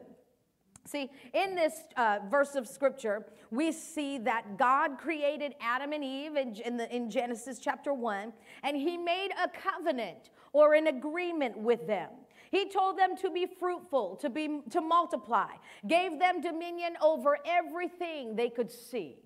[0.85, 6.35] See, in this uh, verse of scripture, we see that God created Adam and Eve
[6.35, 8.31] in, in, the, in Genesis chapter 1,
[8.63, 12.09] and he made a covenant or an agreement with them.
[12.51, 15.51] He told them to be fruitful, to, be, to multiply,
[15.87, 19.17] gave them dominion over everything they could see.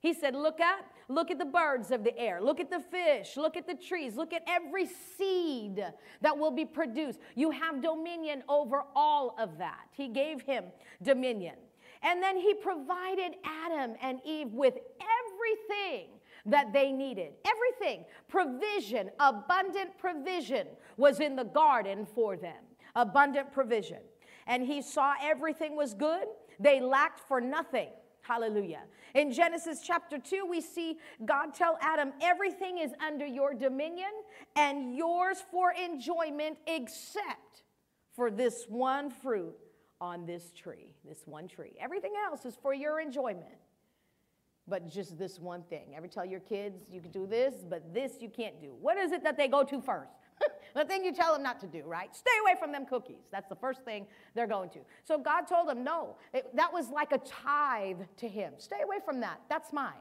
[0.00, 3.36] He said, Look up, look at the birds of the air, look at the fish,
[3.36, 5.84] look at the trees, look at every seed
[6.20, 7.18] that will be produced.
[7.34, 9.88] You have dominion over all of that.
[9.92, 10.64] He gave him
[11.02, 11.56] dominion.
[12.02, 16.08] And then he provided Adam and Eve with everything
[16.46, 17.32] that they needed.
[17.44, 18.04] Everything.
[18.28, 22.56] Provision, abundant provision was in the garden for them
[22.98, 23.98] abundant provision.
[24.46, 26.26] And he saw everything was good,
[26.58, 27.88] they lacked for nothing.
[28.22, 28.82] Hallelujah.
[29.14, 34.10] In Genesis chapter 2, we see God tell Adam, everything is under your dominion
[34.54, 37.62] and yours for enjoyment, except
[38.14, 39.54] for this one fruit
[40.00, 41.72] on this tree, this one tree.
[41.80, 43.46] Everything else is for your enjoyment.
[44.68, 45.94] But just this one thing.
[45.96, 48.74] Ever tell your kids you can do this, but this you can't do?
[48.80, 50.12] What is it that they go to first?
[50.74, 52.14] the thing you tell them not to do, right?
[52.14, 53.24] Stay away from them cookies.
[53.32, 54.80] That's the first thing they're going to.
[55.04, 58.52] So God told them, no, it, that was like a tithe to him.
[58.58, 59.40] Stay away from that.
[59.48, 59.94] That's mine.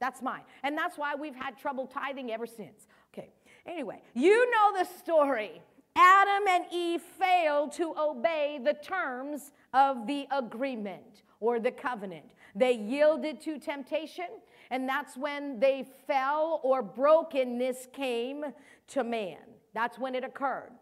[0.00, 0.42] That's mine.
[0.64, 2.88] And that's why we've had trouble tithing ever since.
[3.12, 3.28] Okay,
[3.66, 5.62] anyway, you know the story.
[5.94, 12.24] Adam and Eve failed to obey the terms of the agreement or the covenant.
[12.54, 14.28] They yielded to temptation,
[14.70, 18.44] and that's when they fell or brokenness came
[18.88, 19.38] to man.
[19.74, 20.72] That's when it occurred.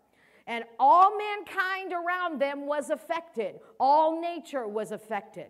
[0.46, 5.46] And all mankind around them was affected, all nature was affected.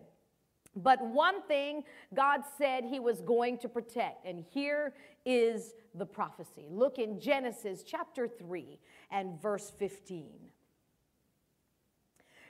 [0.75, 1.83] But one thing
[2.13, 4.93] God said he was going to protect, and here
[5.25, 6.65] is the prophecy.
[6.69, 8.79] Look in Genesis chapter 3
[9.11, 10.29] and verse 15.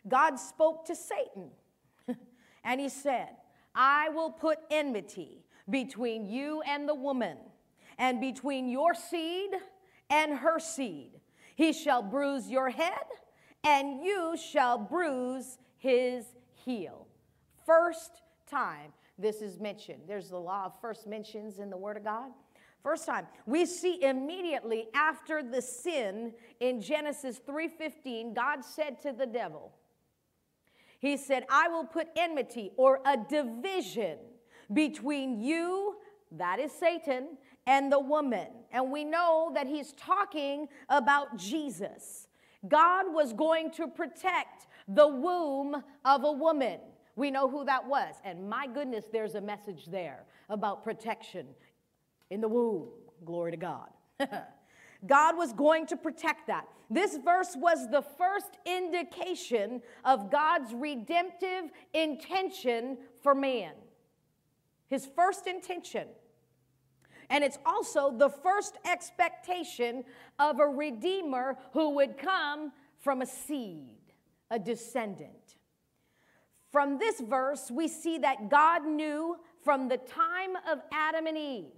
[0.08, 1.52] God spoke to Satan,
[2.64, 3.30] and he said,
[3.76, 7.38] I will put enmity between you and the woman,
[7.98, 9.52] and between your seed
[10.10, 11.20] and her seed.
[11.56, 13.06] He shall bruise your head,
[13.64, 16.26] and you shall bruise his
[16.66, 17.08] heel.
[17.66, 20.02] First time this is mentioned.
[20.08, 22.32] There's the law of first mentions in the Word of God.
[22.84, 23.28] First time.
[23.46, 29.72] We see immediately after the sin in Genesis 3:15, God said to the devil,
[31.00, 34.18] He said, I will put enmity or a division
[34.74, 35.98] between you,
[36.32, 38.48] that is Satan, and the woman.
[38.72, 42.28] And we know that he's talking about Jesus.
[42.68, 46.80] God was going to protect the womb of a woman.
[47.16, 48.16] We know who that was.
[48.24, 51.48] And my goodness, there's a message there about protection
[52.32, 52.88] in the womb.
[53.24, 53.90] Glory to God.
[55.06, 56.68] God was going to protect that.
[56.90, 63.74] This verse was the first indication of God's redemptive intention for man.
[64.90, 66.08] His first intention.
[67.30, 70.04] And it's also the first expectation
[70.38, 73.96] of a redeemer who would come from a seed,
[74.50, 75.56] a descendant.
[76.72, 81.72] From this verse, we see that God knew from the time of Adam and Eve,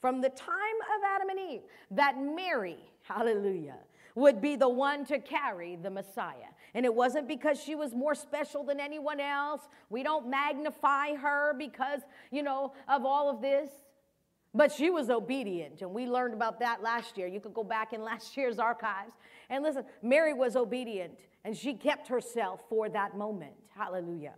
[0.00, 0.52] from the time
[0.96, 3.78] of Adam and Eve, that Mary, hallelujah,
[4.14, 6.50] would be the one to carry the Messiah.
[6.74, 9.62] And it wasn't because she was more special than anyone else.
[9.90, 13.70] We don't magnify her because, you know, of all of this.
[14.54, 17.26] But she was obedient, and we learned about that last year.
[17.26, 19.12] You could go back in last year's archives.
[19.50, 21.12] And listen, Mary was obedient,
[21.44, 23.52] and she kept herself for that moment.
[23.76, 24.34] Hallelujah.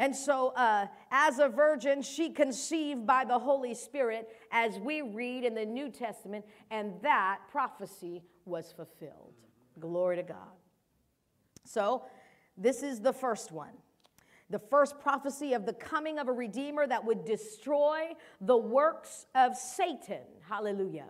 [0.00, 5.44] And so, uh, as a virgin, she conceived by the Holy Spirit, as we read
[5.44, 9.34] in the New Testament, and that prophecy was fulfilled.
[9.78, 10.56] Glory to God.
[11.66, 12.04] So,
[12.56, 13.74] this is the first one
[14.48, 18.08] the first prophecy of the coming of a redeemer that would destroy
[18.40, 20.22] the works of Satan.
[20.48, 21.06] Hallelujah.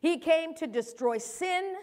[0.00, 1.74] He came to destroy sin,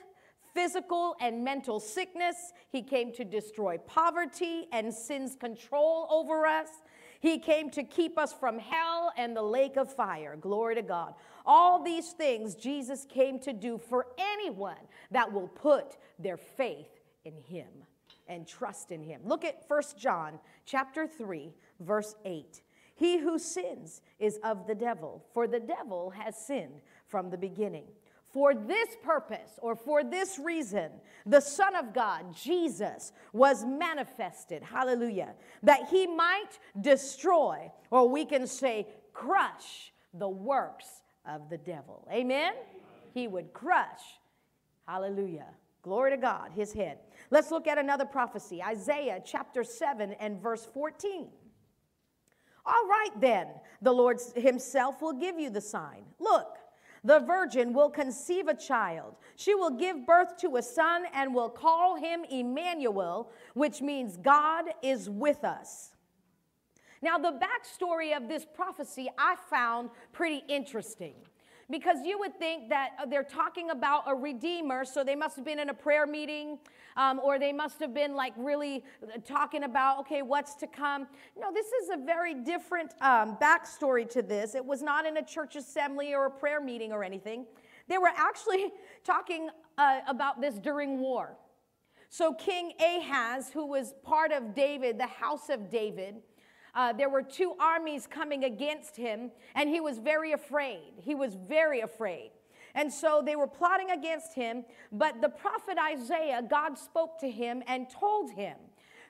[0.57, 2.51] physical and mental sickness.
[2.71, 6.69] He came to destroy poverty and sin's control over us.
[7.19, 10.35] He came to keep us from hell and the lake of fire.
[10.35, 11.13] Glory to God.
[11.45, 14.81] All these things Jesus came to do for anyone
[15.11, 16.89] that will put their faith
[17.23, 17.69] in him
[18.27, 19.21] and trust in him.
[19.25, 22.63] Look at 1 John chapter 3 verse 8.
[22.95, 27.85] He who sins is of the devil, for the devil has sinned from the beginning.
[28.33, 30.91] For this purpose, or for this reason,
[31.25, 38.45] the Son of God, Jesus, was manifested, hallelujah, that he might destroy, or we can
[38.45, 42.07] say, crush the works of the devil.
[42.11, 42.53] Amen?
[43.13, 44.01] He would crush,
[44.87, 45.47] hallelujah,
[45.81, 46.99] glory to God, his head.
[47.31, 51.27] Let's look at another prophecy Isaiah chapter 7 and verse 14.
[52.65, 53.47] All right, then,
[53.81, 56.03] the Lord Himself will give you the sign.
[56.19, 56.56] Look,
[57.03, 59.15] the virgin will conceive a child.
[59.35, 64.65] She will give birth to a son and will call him Emmanuel, which means God
[64.81, 65.91] is with us.
[67.01, 71.13] Now, the backstory of this prophecy I found pretty interesting
[71.69, 75.59] because you would think that they're talking about a redeemer, so they must have been
[75.59, 76.57] in a prayer meeting
[76.97, 81.07] um, or they must have been like really uh, talking about, okay, what's to come.
[81.39, 84.55] No, this is a very different um, backstory to this.
[84.55, 87.45] It was not in a church assembly or a prayer meeting or anything.
[87.87, 88.71] They were actually
[89.05, 91.37] talking uh, about this during war.
[92.09, 96.15] So, King Ahaz, who was part of David, the house of David,
[96.73, 100.93] uh, there were two armies coming against him, and he was very afraid.
[101.01, 102.31] He was very afraid.
[102.77, 107.63] And so they were plotting against him, but the prophet Isaiah, God spoke to him
[107.65, 108.55] and told him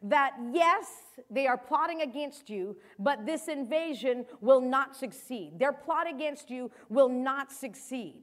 [0.03, 0.85] that yes,
[1.29, 5.59] they are plotting against you, but this invasion will not succeed.
[5.59, 8.21] Their plot against you will not succeed.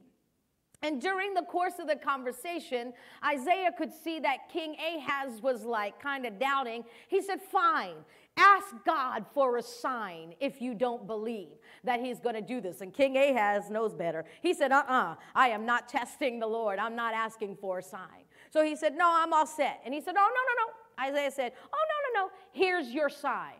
[0.85, 2.93] And during the course of the conversation,
[3.25, 6.83] Isaiah could see that King Ahaz was like kind of doubting.
[7.07, 7.95] He said, Fine,
[8.37, 12.81] ask God for a sign if you don't believe that he's going to do this.
[12.81, 14.25] And King Ahaz knows better.
[14.43, 16.77] He said, Uh uh-uh, uh, I am not testing the Lord.
[16.77, 18.25] I'm not asking for a sign.
[18.51, 19.81] So he said, No, I'm all set.
[19.85, 21.09] And he said, Oh, no, no, no.
[21.09, 22.31] Isaiah said, Oh, no, no, no.
[22.51, 23.55] Here's your sign.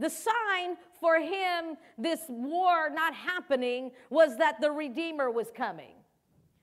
[0.00, 5.94] The sign for him, this war not happening, was that the Redeemer was coming.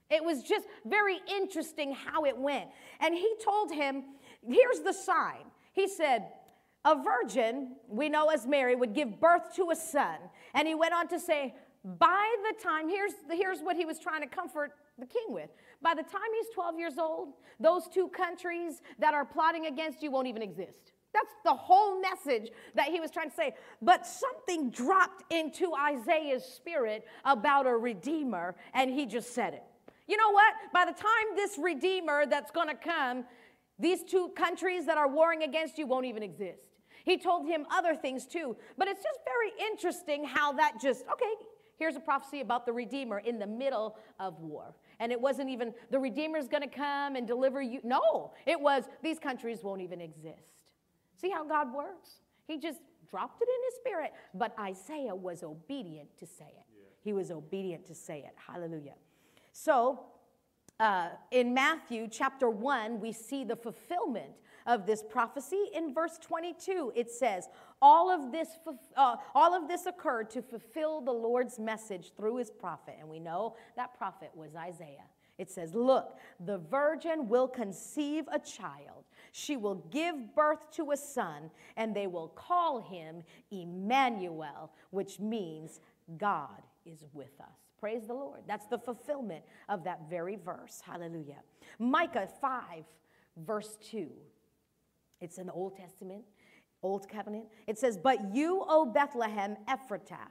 [0.10, 2.70] It was just very interesting how it went.
[2.99, 4.03] And he told him,
[4.47, 5.45] Here's the sign.
[5.74, 6.28] He said,
[6.84, 10.18] A virgin, we know as Mary, would give birth to a son.
[10.53, 14.22] And he went on to say, By the time, here's, here's what he was trying
[14.22, 15.49] to comfort the king with.
[15.82, 20.12] By the time he's 12 years old, those two countries that are plotting against you
[20.12, 20.91] won't even exist.
[21.14, 23.53] That's the whole message that he was trying to say.
[23.82, 29.64] But something dropped into Isaiah's spirit about a redeemer, and he just said it.
[30.08, 30.53] You know what?
[30.74, 33.26] By the time this Redeemer that's going to come,
[33.80, 36.70] these two countries that are warring against you won't even exist.
[37.03, 38.56] He told him other things too.
[38.78, 41.32] But it's just very interesting how that just, okay,
[41.78, 44.76] here's a prophecy about the Redeemer in the middle of war.
[44.99, 47.80] And it wasn't even the Redeemer's going to come and deliver you.
[47.84, 50.72] No, it was these countries won't even exist.
[51.20, 52.22] See how God works?
[52.47, 52.80] He just
[53.10, 54.14] dropped it in his spirit.
[54.34, 56.66] But Isaiah was obedient to say it.
[57.01, 58.34] He was obedient to say it.
[58.36, 58.95] Hallelujah.
[59.58, 60.01] So,
[60.82, 64.32] uh, in Matthew chapter 1, we see the fulfillment
[64.66, 65.70] of this prophecy.
[65.74, 67.47] In verse 22, it says,
[67.82, 68.49] all of, this,
[68.97, 72.97] uh, all of this occurred to fulfill the Lord's message through his prophet.
[72.99, 75.08] And we know that prophet was Isaiah.
[75.38, 79.06] It says, Look, the virgin will conceive a child.
[79.32, 85.80] She will give birth to a son, and they will call him Emmanuel, which means
[86.18, 87.64] God is with us.
[87.80, 88.42] Praise the Lord.
[88.48, 90.82] That's the fulfillment of that very verse.
[90.86, 91.42] Hallelujah.
[91.78, 92.84] Micah 5,
[93.46, 94.10] verse 2.
[95.22, 96.24] It's in the Old Testament,
[96.82, 97.46] Old Covenant.
[97.68, 100.30] It says, But you, O Bethlehem Ephratah,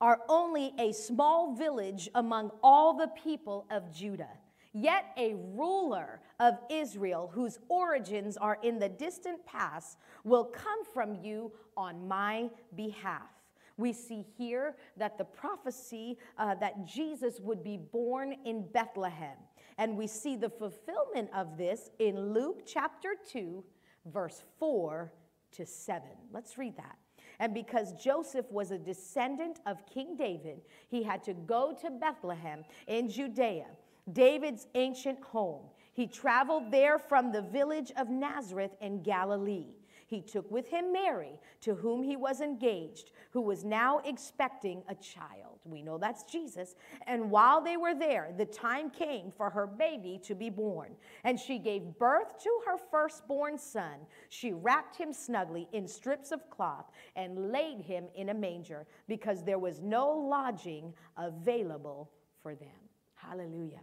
[0.00, 4.30] are only a small village among all the people of Judah.
[4.72, 11.16] Yet a ruler of Israel, whose origins are in the distant past, will come from
[11.22, 13.37] you on my behalf
[13.78, 19.36] we see here that the prophecy uh, that Jesus would be born in Bethlehem.
[19.78, 23.64] And we see the fulfillment of this in Luke chapter 2,
[24.06, 25.12] verse 4
[25.52, 26.02] to 7.
[26.32, 26.98] Let's read that.
[27.38, 32.64] And because Joseph was a descendant of King David, he had to go to Bethlehem
[32.88, 33.66] in Judea,
[34.12, 35.66] David's ancient home.
[35.92, 39.77] He traveled there from the village of Nazareth in Galilee
[40.08, 44.94] he took with him Mary, to whom he was engaged, who was now expecting a
[44.94, 45.60] child.
[45.66, 46.76] We know that's Jesus.
[47.06, 50.96] And while they were there, the time came for her baby to be born.
[51.24, 53.98] And she gave birth to her firstborn son.
[54.30, 59.44] She wrapped him snugly in strips of cloth and laid him in a manger because
[59.44, 62.10] there was no lodging available
[62.42, 62.68] for them.
[63.14, 63.80] Hallelujah.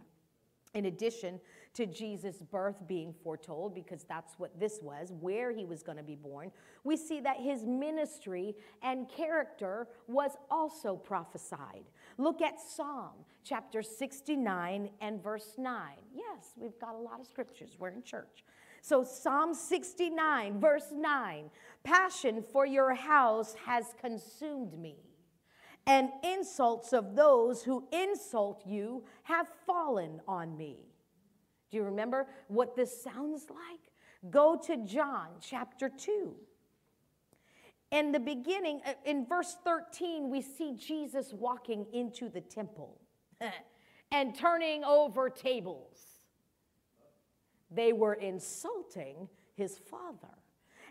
[0.74, 1.40] In addition
[1.76, 6.04] to Jesus' birth being foretold, because that's what this was, where he was going to
[6.04, 6.50] be born,
[6.84, 11.84] we see that his ministry and character was also prophesied.
[12.18, 13.12] Look at Psalm
[13.44, 15.92] chapter 69 and verse 9.
[16.14, 17.76] Yes, we've got a lot of scriptures.
[17.78, 18.44] We're in church.
[18.80, 21.50] So, Psalm 69, verse 9
[21.84, 24.96] Passion for your house has consumed me,
[25.86, 30.86] and insults of those who insult you have fallen on me.
[31.70, 34.30] Do you remember what this sounds like?
[34.30, 36.34] Go to John chapter 2.
[37.92, 43.00] In the beginning, uh, in verse 13, we see Jesus walking into the temple
[44.10, 46.20] and turning over tables.
[47.70, 50.34] They were insulting his father.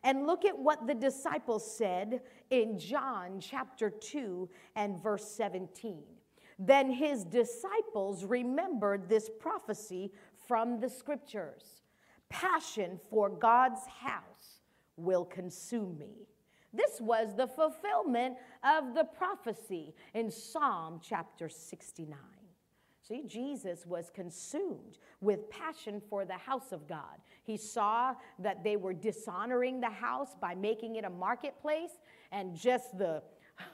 [0.04, 6.04] And look at what the disciples said in John chapter 2 and verse 17.
[6.58, 10.12] Then his disciples remembered this prophecy
[10.48, 11.82] from the scriptures.
[12.30, 14.62] Passion for God's house
[14.98, 16.28] will consume me.
[16.74, 22.18] This was the fulfillment of the prophecy in Psalm chapter 69.
[23.08, 27.22] See, Jesus was consumed with passion for the house of God.
[27.44, 32.00] He saw that they were dishonoring the house by making it a marketplace,
[32.32, 33.22] and just the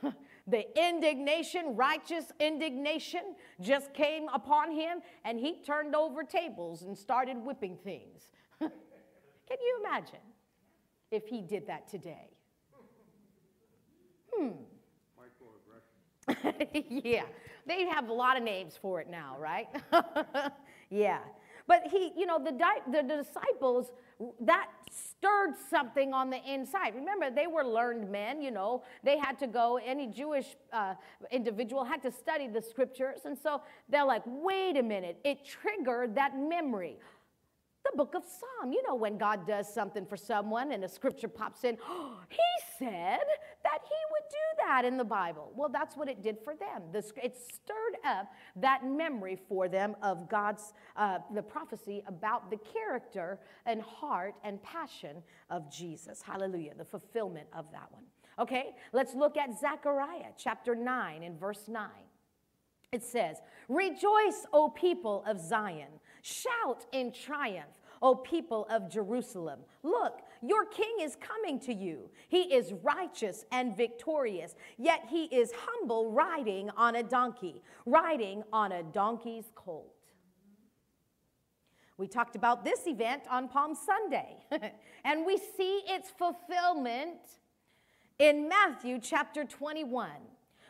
[0.51, 7.37] the indignation, righteous indignation, just came upon him, and he turned over tables and started
[7.37, 8.31] whipping things.
[8.59, 8.69] Can
[9.49, 10.19] you imagine
[11.09, 12.29] if he did that today?
[14.33, 14.49] Hmm.
[16.73, 17.23] yeah,
[17.65, 19.67] they have a lot of names for it now, right?
[20.89, 21.19] yeah.
[21.67, 23.91] But he, you know, the, di- the disciples,
[24.41, 26.95] that stirred something on the inside.
[26.95, 28.83] Remember, they were learned men, you know.
[29.03, 30.95] They had to go, any Jewish uh,
[31.31, 33.21] individual had to study the scriptures.
[33.25, 35.17] And so they're like, wait a minute.
[35.23, 36.97] It triggered that memory
[37.83, 38.71] the book of Psalm.
[38.71, 42.37] You know, when God does something for someone and a scripture pops in, oh, he
[42.77, 43.19] said
[43.63, 43.95] that he
[44.31, 45.51] do that in the Bible.
[45.55, 46.83] Well, that's what it did for them.
[46.93, 53.39] it stirred up that memory for them of God's, uh, the prophecy about the character
[53.65, 55.17] and heart and passion
[55.49, 56.21] of Jesus.
[56.21, 58.03] Hallelujah, the fulfillment of that one.
[58.39, 61.87] Okay, let's look at Zechariah chapter 9 and verse 9.
[62.91, 63.37] It says,
[63.69, 65.87] Rejoice, O people of Zion.
[66.21, 69.59] Shout in triumph, O people of Jerusalem.
[69.83, 72.09] Look, your king is coming to you.
[72.27, 78.71] He is righteous and victorious, yet he is humble, riding on a donkey, riding on
[78.71, 79.95] a donkey's colt.
[81.97, 84.37] We talked about this event on Palm Sunday,
[85.03, 87.19] and we see its fulfillment
[88.17, 90.09] in Matthew chapter 21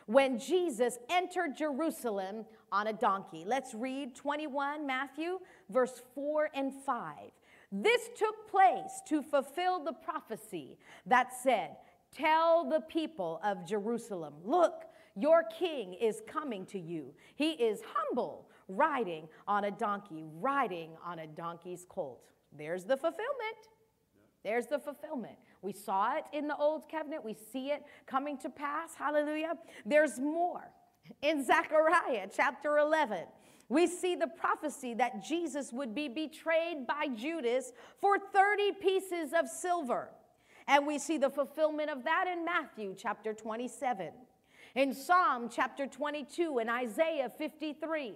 [0.06, 3.44] when Jesus entered Jerusalem on a donkey.
[3.46, 5.38] Let's read 21 Matthew,
[5.70, 7.14] verse 4 and 5.
[7.72, 11.76] This took place to fulfill the prophecy that said,
[12.14, 14.84] Tell the people of Jerusalem, look,
[15.16, 17.14] your king is coming to you.
[17.36, 22.22] He is humble, riding on a donkey, riding on a donkey's colt.
[22.56, 23.68] There's the fulfillment.
[24.44, 25.36] There's the fulfillment.
[25.62, 27.24] We saw it in the old covenant.
[27.24, 28.94] We see it coming to pass.
[28.94, 29.54] Hallelujah.
[29.86, 30.70] There's more.
[31.22, 33.24] In Zechariah chapter 11,
[33.72, 39.48] we see the prophecy that Jesus would be betrayed by Judas for 30 pieces of
[39.48, 40.10] silver.
[40.68, 44.10] And we see the fulfillment of that in Matthew chapter 27.
[44.74, 48.12] In Psalm chapter 22 and Isaiah 53,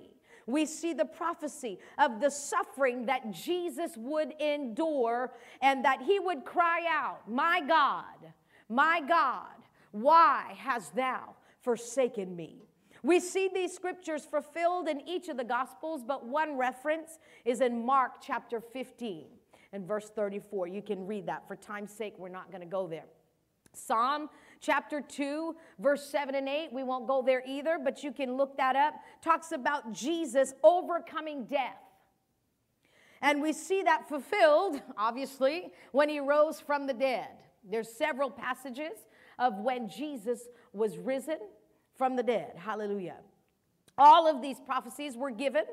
[0.47, 5.33] we see the prophecy of the suffering that Jesus would endure
[5.63, 8.31] and that he would cry out, My God,
[8.69, 9.57] my God,
[9.91, 12.66] why hast thou forsaken me?
[13.03, 17.85] We see these scriptures fulfilled in each of the Gospels, but one reference is in
[17.85, 19.27] Mark chapter 15
[19.73, 20.69] and verse 34.
[20.69, 21.47] You can read that.
[21.47, 23.05] For time's sake, we're not going to go there.
[23.73, 24.31] Psalm
[24.61, 28.57] chapter 2, verse 7 and 8, we won't go there either, but you can look
[28.57, 31.77] that up, talks about Jesus overcoming death.
[33.23, 37.29] And we see that fulfilled, obviously, when he rose from the dead.
[37.69, 39.07] There's several passages
[39.39, 41.39] of when Jesus was risen
[41.97, 42.53] from the dead.
[42.57, 43.17] Hallelujah.
[43.99, 45.65] All of these prophecies were given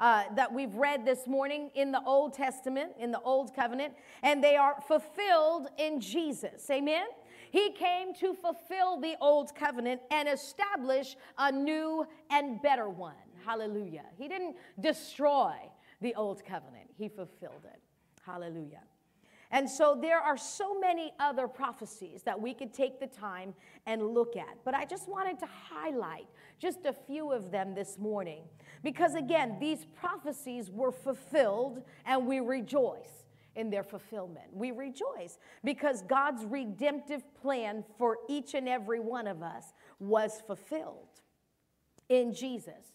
[0.00, 4.42] uh, that we've read this morning in the Old Testament, in the Old Covenant, and
[4.42, 6.68] they are fulfilled in Jesus.
[6.70, 7.06] Amen?
[7.50, 13.14] He came to fulfill the Old Covenant and establish a new and better one.
[13.44, 14.04] Hallelujah.
[14.16, 15.54] He didn't destroy
[16.00, 17.80] the Old Covenant, He fulfilled it.
[18.22, 18.82] Hallelujah.
[19.52, 23.52] And so there are so many other prophecies that we could take the time
[23.86, 24.58] and look at.
[24.64, 26.26] But I just wanted to highlight
[26.58, 28.42] just a few of them this morning.
[28.84, 33.24] Because again, these prophecies were fulfilled and we rejoice
[33.56, 34.46] in their fulfillment.
[34.52, 41.08] We rejoice because God's redemptive plan for each and every one of us was fulfilled
[42.08, 42.92] in Jesus.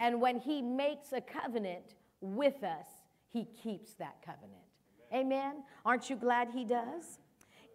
[0.00, 2.86] And when He makes a covenant with us,
[3.28, 4.67] He keeps that covenant.
[5.12, 5.62] Amen.
[5.84, 7.18] Aren't you glad he does?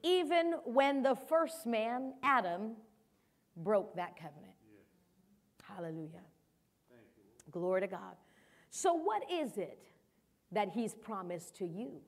[0.04, 2.74] Even when the first man, Adam,
[3.56, 4.54] broke that covenant.
[5.64, 6.22] Hallelujah.
[7.52, 8.16] Glory to God.
[8.70, 9.84] So, what is it
[10.52, 12.02] that he's promised to you?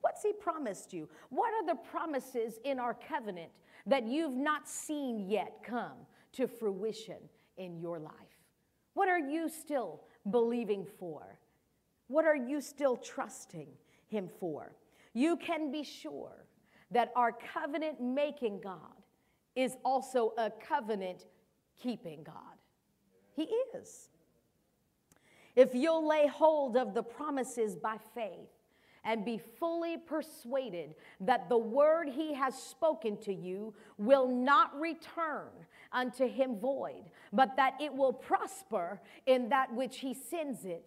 [0.00, 1.08] What's he promised you?
[1.30, 3.50] What are the promises in our covenant
[3.86, 7.16] that you've not seen yet come to fruition
[7.56, 8.12] in your life?
[8.94, 11.38] What are you still believing for?
[12.08, 13.68] What are you still trusting
[14.14, 14.74] him for.
[15.12, 16.46] You can be sure
[16.90, 18.78] that our covenant making God
[19.56, 21.26] is also a covenant
[21.82, 22.56] keeping God.
[23.34, 24.08] He is.
[25.56, 28.48] If you'll lay hold of the promises by faith
[29.04, 35.50] and be fully persuaded that the word he has spoken to you will not return
[35.92, 40.86] unto him void, but that it will prosper in that which he sends it.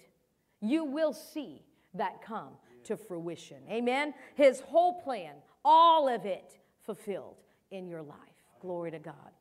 [0.61, 1.63] You will see
[1.93, 2.53] that come
[2.87, 3.57] to fruition.
[3.69, 4.13] Amen.
[4.35, 7.37] His whole plan, all of it fulfilled
[7.71, 8.17] in your life.
[8.61, 9.31] Glory to God.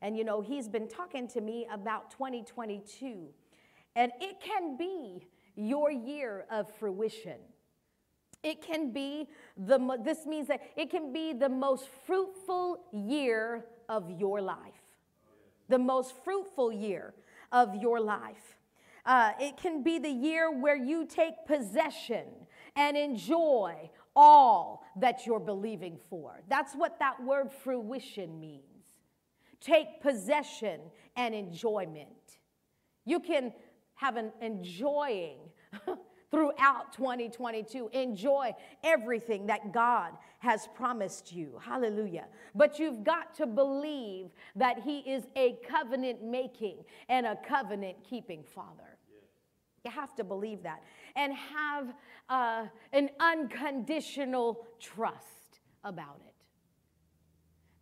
[0.00, 3.28] And you know, he's been talking to me about 2022,
[3.96, 5.26] and it can be
[5.56, 7.38] your year of fruition.
[8.42, 9.26] It can be
[9.56, 14.58] the, this means that it can be the most fruitful year of your life.
[15.70, 17.14] The most fruitful year
[17.50, 18.58] of your life.
[19.06, 22.24] Uh, it can be the year where you take possession
[22.76, 26.40] and enjoy all that you're believing for.
[26.48, 28.62] That's what that word fruition means.
[29.60, 30.80] Take possession
[31.16, 32.38] and enjoyment.
[33.04, 33.52] You can
[33.94, 35.38] have an enjoying
[36.30, 37.90] throughout 2022.
[37.92, 38.52] Enjoy
[38.82, 41.58] everything that God has promised you.
[41.62, 42.26] Hallelujah.
[42.54, 48.42] But you've got to believe that He is a covenant making and a covenant keeping
[48.42, 48.93] Father.
[49.84, 50.82] You have to believe that
[51.14, 51.94] and have
[52.30, 56.34] uh, an unconditional trust about it.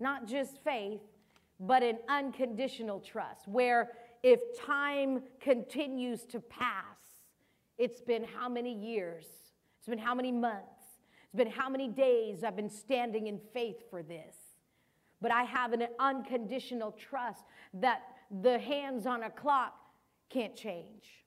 [0.00, 1.00] Not just faith,
[1.60, 3.90] but an unconditional trust where
[4.24, 6.98] if time continues to pass,
[7.78, 9.26] it's been how many years?
[9.78, 10.82] It's been how many months?
[11.24, 14.36] It's been how many days I've been standing in faith for this?
[15.20, 17.44] But I have an unconditional trust
[17.74, 18.02] that
[18.42, 19.74] the hands on a clock
[20.30, 21.22] can't change.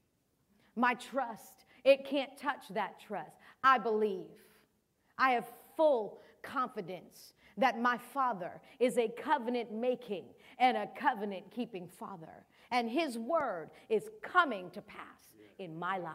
[0.76, 3.32] My trust, it can't touch that trust.
[3.64, 4.28] I believe.
[5.18, 5.48] I have
[5.78, 10.26] full confidence that my Father is a covenant making
[10.60, 12.46] and a covenant keeping Father.
[12.72, 16.14] And His word is coming to pass in my life.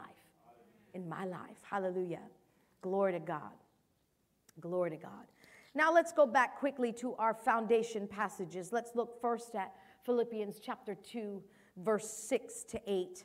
[0.93, 1.59] In my life.
[1.63, 2.23] Hallelujah.
[2.83, 3.53] Glory to God.
[4.61, 5.27] Glory to God.
[5.75, 8.73] Now let's go back quickly to our foundation passages.
[8.73, 9.73] Let's look first at
[10.05, 11.43] Philippians chapter 2,
[11.77, 13.25] verse 6 to 8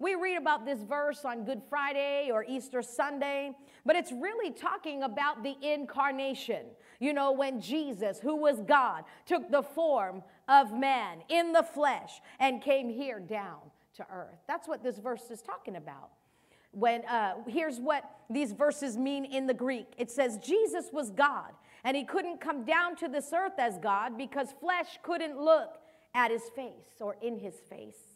[0.00, 3.52] We read about this verse on Good Friday or Easter Sunday,
[3.86, 6.66] but it's really talking about the incarnation.
[6.98, 12.20] You know, when Jesus, who was God, took the form of man in the flesh
[12.40, 13.58] and came here down
[13.96, 14.38] to earth.
[14.48, 16.10] That's what this verse is talking about.
[16.72, 19.86] When uh, here's what these verses mean in the Greek.
[19.96, 21.52] It says Jesus was God,
[21.84, 25.78] and he couldn't come down to this earth as God because flesh couldn't look
[26.14, 28.13] at his face or in his face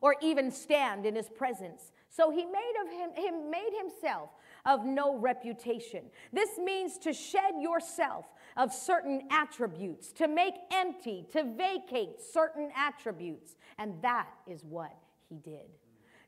[0.00, 1.92] or even stand in his presence.
[2.08, 4.30] So he made of him, him made himself
[4.66, 6.04] of no reputation.
[6.32, 13.56] This means to shed yourself of certain attributes, to make empty, to vacate certain attributes.
[13.78, 14.94] And that is what
[15.28, 15.70] he did.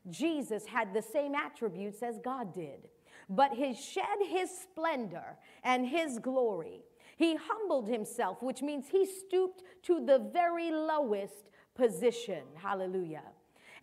[0.09, 2.89] Jesus had the same attributes as God did,
[3.29, 6.81] but he shed his splendor and his glory.
[7.15, 12.43] He humbled himself, which means he stooped to the very lowest position.
[12.55, 13.23] Hallelujah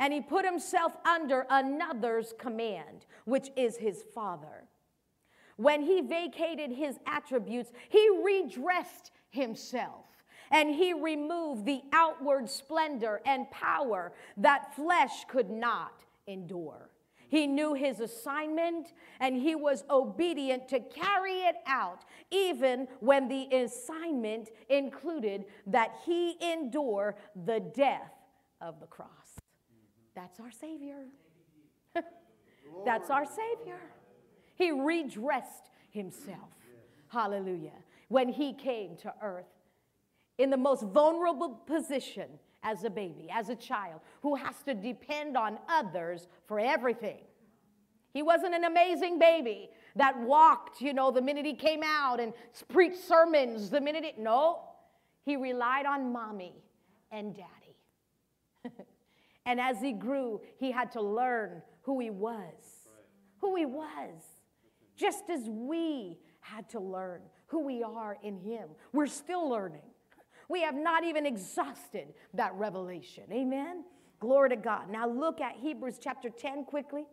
[0.01, 4.64] and he put himself under another's command, which is his father.
[5.56, 10.06] When he vacated his attributes, he redressed himself
[10.51, 16.89] and he removed the outward splendor and power that flesh could not endure.
[17.28, 23.47] He knew his assignment and he was obedient to carry it out, even when the
[23.55, 28.14] assignment included that he endure the death
[28.62, 29.20] of the cross.
[30.15, 31.07] That's our Savior.
[32.85, 33.81] That's our Savior.
[34.55, 36.51] He redressed himself.
[37.09, 37.73] Hallelujah.
[38.09, 39.47] When he came to earth
[40.39, 42.28] in the most vulnerable position
[42.62, 47.20] as a baby, as a child, who has to depend on others for everything.
[48.12, 52.32] He wasn't an amazing baby that walked, you know, the minute he came out and
[52.69, 54.19] preached sermons the minute it.
[54.19, 54.61] No,
[55.24, 56.55] he relied on mommy
[57.11, 58.77] and daddy.
[59.51, 62.86] And as he grew, he had to learn who he was.
[63.40, 64.22] Who he was.
[64.94, 68.68] Just as we had to learn who we are in him.
[68.93, 69.82] We're still learning.
[70.48, 73.24] We have not even exhausted that revelation.
[73.32, 73.82] Amen?
[74.20, 74.89] Glory to God.
[74.89, 77.06] Now look at Hebrews chapter 10 quickly.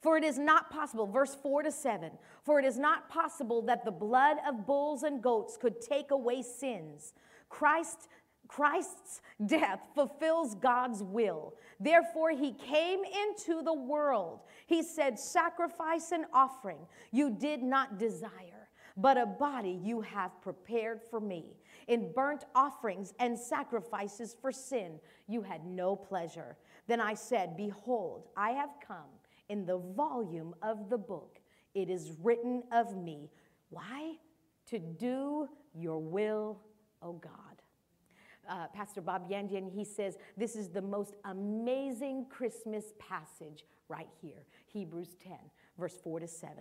[0.00, 2.10] For it is not possible, verse 4 to 7,
[2.42, 6.40] for it is not possible that the blood of bulls and goats could take away
[6.40, 7.12] sins.
[7.50, 8.08] Christ
[8.54, 11.54] Christ's death fulfills God's will.
[11.80, 14.42] Therefore, he came into the world.
[14.66, 21.00] He said, Sacrifice and offering you did not desire, but a body you have prepared
[21.10, 21.56] for me.
[21.88, 26.56] In burnt offerings and sacrifices for sin, you had no pleasure.
[26.86, 29.10] Then I said, Behold, I have come
[29.48, 31.40] in the volume of the book.
[31.74, 33.32] It is written of me.
[33.70, 34.14] Why?
[34.66, 36.60] To do your will,
[37.02, 37.43] O God.
[38.48, 44.44] Uh, Pastor Bob Yandian, he says, This is the most amazing Christmas passage right here
[44.66, 45.36] Hebrews 10,
[45.78, 46.52] verse 4 to 7.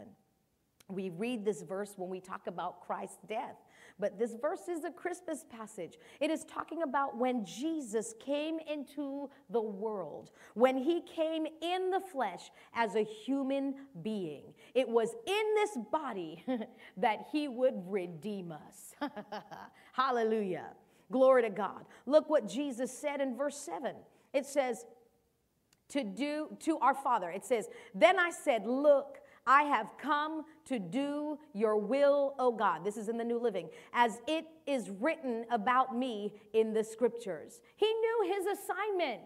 [0.89, 3.55] We read this verse when we talk about Christ's death,
[3.99, 5.97] but this verse is a Christmas passage.
[6.19, 12.01] It is talking about when Jesus came into the world, when he came in the
[12.01, 14.53] flesh as a human being.
[14.75, 16.43] It was in this body
[16.97, 18.93] that he would redeem us.
[19.93, 20.71] Hallelujah.
[21.13, 21.85] Glory to God.
[22.07, 23.93] Look what Jesus said in verse 7.
[24.33, 24.83] It says,
[25.89, 30.79] to do to our Father, it says, Then I said, Look, I have come to
[30.79, 32.83] do your will, O God.
[32.83, 37.61] This is in the New Living, as it is written about me in the scriptures.
[37.75, 39.21] He knew his assignment,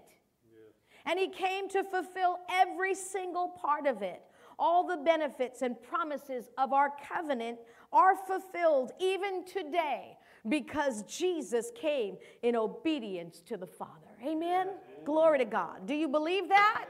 [1.05, 4.21] and he came to fulfill every single part of it.
[4.59, 7.59] All the benefits and promises of our covenant
[7.91, 10.17] are fulfilled even today
[10.49, 13.91] because Jesus came in obedience to the Father.
[14.25, 14.69] Amen.
[15.05, 15.85] Glory to God.
[15.85, 16.85] Do you believe that?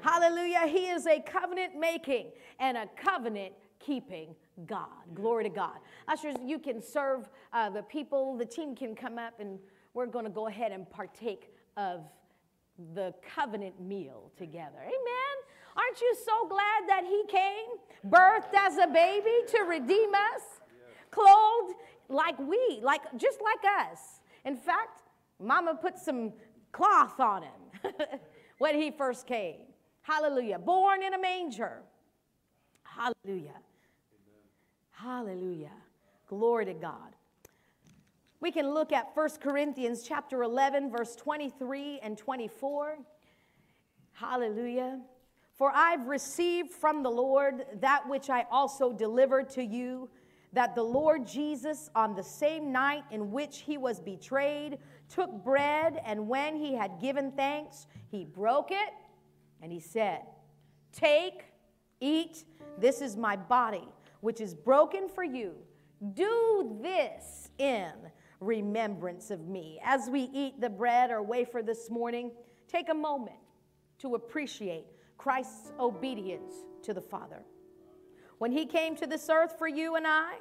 [0.00, 0.66] Hallelujah.
[0.66, 4.34] He is a covenant making and a covenant keeping
[4.66, 4.88] God.
[5.14, 5.78] Glory to God.
[6.08, 8.36] Ushers, you can serve uh, the people.
[8.36, 9.58] The team can come up and
[9.94, 12.00] we're going to go ahead and partake of
[12.94, 14.78] the covenant meal together.
[14.78, 15.36] Amen.
[15.76, 20.42] Aren't you so glad that he came, birthed as a baby to redeem us,
[21.10, 21.74] clothed
[22.08, 24.20] like we, like just like us.
[24.44, 25.02] In fact,
[25.40, 26.32] mama put some
[26.72, 27.92] cloth on him
[28.58, 29.60] when he first came.
[30.02, 30.58] Hallelujah.
[30.58, 31.82] Born in a manger.
[32.82, 33.60] Hallelujah.
[34.90, 35.72] Hallelujah.
[36.28, 37.16] Glory to God.
[38.40, 42.98] We can look at 1 Corinthians chapter 11 verse 23 and 24.
[44.14, 45.00] Hallelujah.
[45.54, 50.08] For I've received from the Lord that which I also delivered to you
[50.52, 56.00] that the Lord Jesus, on the same night in which he was betrayed, took bread,
[56.04, 58.92] and when he had given thanks, he broke it,
[59.62, 60.20] and he said,
[60.92, 61.44] Take,
[62.00, 62.44] eat,
[62.78, 63.88] this is my body,
[64.20, 65.54] which is broken for you.
[66.12, 67.92] Do this in
[68.40, 69.80] remembrance of me.
[69.82, 72.32] As we eat the bread or wafer this morning,
[72.68, 73.36] take a moment
[74.00, 74.84] to appreciate
[75.22, 77.44] Christ's obedience to the Father
[78.38, 80.34] when he came to this earth for you and I,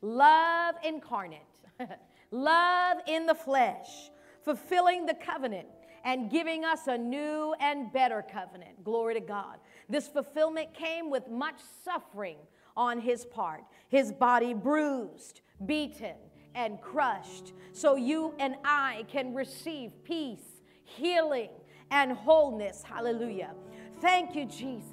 [0.00, 1.40] love incarnate,
[2.30, 4.12] love in the flesh,
[4.44, 5.66] fulfilling the covenant
[6.04, 8.84] and giving us a new and better covenant.
[8.84, 9.58] Glory to God.
[9.88, 12.36] This fulfillment came with much suffering
[12.76, 16.14] on his part, his body bruised, beaten,
[16.54, 21.50] and crushed, so you and I can receive peace, healing,
[21.90, 22.84] and wholeness.
[22.84, 23.54] Hallelujah.
[24.02, 24.90] Thank you, Jesus.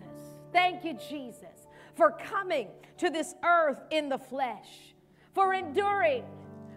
[0.53, 1.59] Thank you, Jesus
[1.99, 4.95] for coming to this earth in the flesh,
[5.35, 6.23] for enduring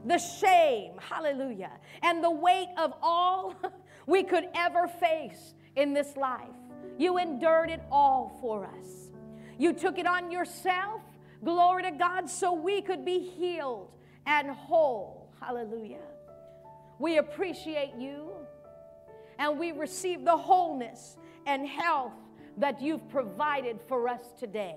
[0.04, 1.70] the shame, hallelujah,
[2.02, 3.54] and the weight of all
[4.06, 6.56] we could ever face in this life.
[6.98, 9.12] You endured it all for us.
[9.59, 11.02] You took it on yourself,
[11.44, 13.92] glory to God, so we could be healed
[14.26, 15.32] and whole.
[15.40, 16.02] Hallelujah.
[16.98, 18.32] We appreciate you
[19.38, 22.12] and we receive the wholeness and health
[22.58, 24.76] that you've provided for us today.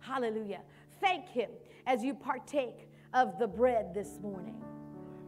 [0.00, 0.60] Hallelujah.
[1.00, 1.50] Thank Him
[1.86, 4.60] as you partake of the bread this morning.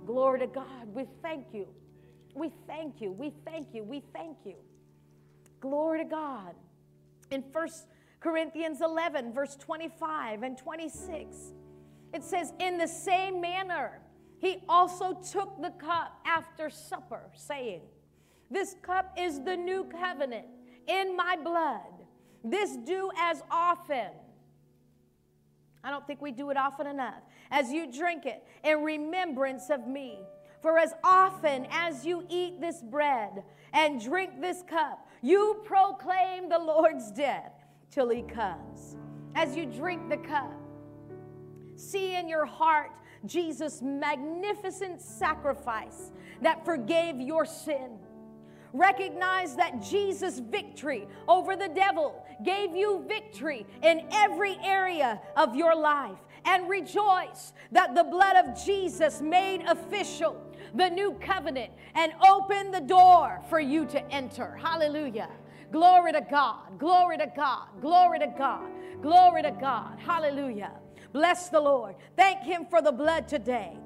[0.06, 0.88] Glory to God.
[0.92, 1.66] We thank you.
[2.34, 3.12] We thank you.
[3.12, 3.84] We thank you.
[3.84, 4.56] We thank you.
[5.60, 6.54] Glory to God.
[7.30, 7.68] In 1
[8.20, 11.36] Corinthians 11, verse 25 and 26,
[12.12, 14.00] it says, In the same manner,
[14.38, 17.82] he also took the cup after supper, saying,
[18.50, 20.46] This cup is the new covenant
[20.86, 21.80] in my blood.
[22.44, 24.10] This do as often
[25.84, 27.22] I don't think we do it often enough.
[27.50, 30.20] As you drink it in remembrance of me.
[30.60, 33.42] For as often as you eat this bread
[33.72, 37.52] and drink this cup, you proclaim the Lord's death
[37.90, 38.96] till he comes.
[39.34, 40.52] As you drink the cup,
[41.74, 42.92] see in your heart
[43.26, 47.98] Jesus' magnificent sacrifice that forgave your sin
[48.72, 55.76] Recognize that Jesus' victory over the devil gave you victory in every area of your
[55.76, 56.18] life.
[56.44, 60.42] And rejoice that the blood of Jesus made official
[60.74, 64.58] the new covenant and open the door for you to enter.
[64.60, 65.28] Hallelujah.
[65.70, 66.78] Glory to God.
[66.78, 67.68] Glory to God.
[67.80, 68.70] Glory to God.
[69.00, 69.98] Glory to God.
[70.00, 70.72] Hallelujah.
[71.12, 71.94] Bless the Lord.
[72.16, 73.76] Thank Him for the blood today.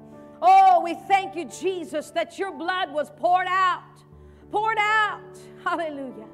[0.41, 3.81] Oh, we thank you, Jesus, that your blood was poured out.
[4.51, 5.37] Poured out.
[5.63, 6.27] Hallelujah.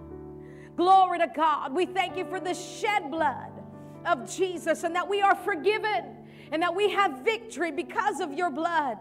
[0.75, 1.73] Glory to God.
[1.73, 3.51] We thank you for the shed blood
[4.05, 6.17] of Jesus and that we are forgiven
[6.51, 8.97] and that we have victory because of your blood.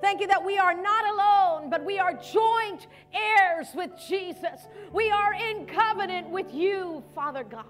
[0.00, 4.66] Thank you that we are not alone, but we are joint heirs with Jesus.
[4.92, 7.66] We are in covenant with you, Father God.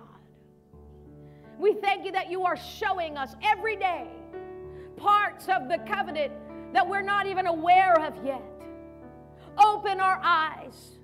[1.58, 4.08] We thank you that you are showing us every day
[4.96, 6.32] parts of the covenant
[6.72, 8.42] that we're not even aware of yet.
[9.58, 10.98] Open our eyes.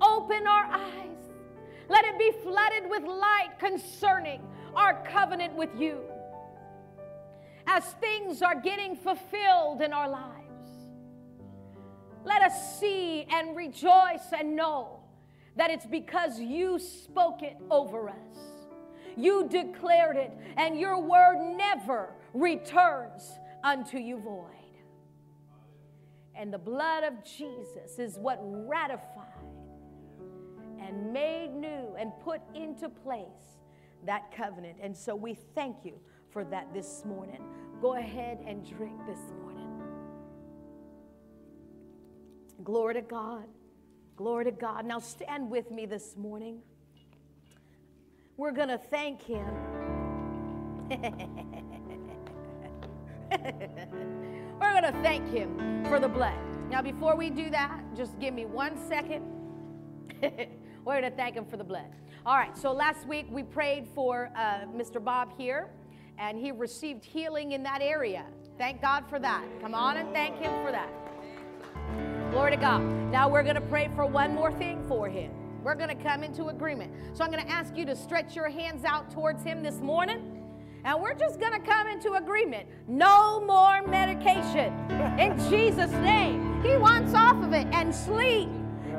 [0.00, 1.30] Open our eyes.
[1.88, 4.40] Let it be flooded with light concerning
[4.74, 6.00] our covenant with you.
[7.66, 10.44] As things are getting fulfilled in our lives,
[12.24, 15.00] let us see and rejoice and know
[15.56, 18.38] that it's because you spoke it over us.
[19.16, 24.63] You declared it, and your word never returns unto you void.
[26.36, 29.24] And the blood of Jesus is what ratified
[30.80, 33.58] and made new and put into place
[34.04, 34.76] that covenant.
[34.82, 35.94] And so we thank you
[36.30, 37.40] for that this morning.
[37.80, 39.82] Go ahead and drink this morning.
[42.62, 43.44] Glory to God.
[44.16, 44.86] Glory to God.
[44.86, 46.60] Now stand with me this morning.
[48.36, 49.46] We're going to thank Him.
[54.60, 56.38] We're going to thank Him for the blood.
[56.70, 59.24] Now, before we do that, just give me one second.
[60.22, 61.86] We're going to thank Him for the blood.
[62.26, 65.02] All right, so last week we prayed for uh, Mr.
[65.02, 65.68] Bob here,
[66.18, 68.24] and he received healing in that area.
[68.56, 69.44] Thank God for that.
[69.60, 70.88] Come on and thank Him for that.
[72.30, 72.82] Glory to God.
[73.12, 75.30] Now we're going to pray for one more thing for him.
[75.62, 76.92] We're going to come into agreement.
[77.12, 80.33] So I'm going to ask you to stretch your hands out towards him this morning.
[80.84, 82.68] And we're just going to come into agreement.
[82.86, 84.72] No more medication.
[85.18, 86.62] In Jesus' name.
[86.62, 88.48] He wants off of it and sleep.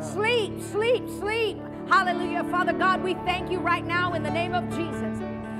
[0.01, 1.57] Sleep, sleep, sleep.
[1.87, 2.43] Hallelujah.
[2.45, 5.19] Father God, we thank you right now in the name of Jesus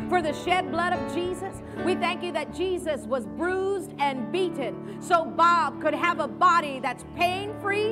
[0.10, 1.62] for the shed blood of Jesus.
[1.84, 6.80] We thank you that Jesus was bruised and beaten so Bob could have a body
[6.80, 7.92] that's pain free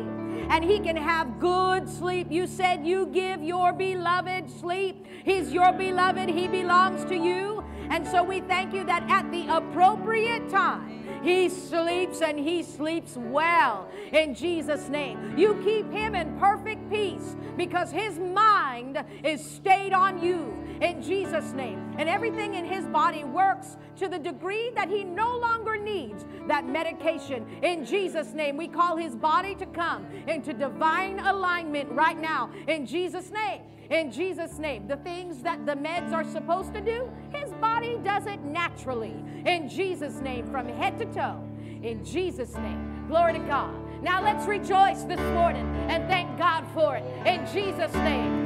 [0.50, 2.28] and he can have good sleep.
[2.30, 5.06] You said you give your beloved sleep.
[5.24, 7.62] He's your beloved, he belongs to you.
[7.94, 13.15] And so we thank you that at the appropriate time, he sleeps and he sleeps
[13.18, 15.38] well in Jesus' name.
[15.38, 21.53] You keep him in perfect peace because his mind is stayed on you in Jesus'
[21.53, 21.94] name.
[21.99, 26.65] And everything in his body works to the degree that he no longer needs that
[26.65, 27.45] medication.
[27.61, 32.49] In Jesus' name, we call his body to come into divine alignment right now.
[32.68, 33.61] In Jesus' name.
[33.90, 34.88] In Jesus' name.
[34.88, 39.16] The things that the meds are supposed to do, his body does it naturally.
[39.46, 41.44] In Jesus' name, from head to toe.
[41.82, 43.06] In Jesus' name.
[43.08, 43.74] Glory to God.
[44.02, 47.04] Now let's rejoice this morning and thank God for it.
[47.26, 48.44] In Jesus' name.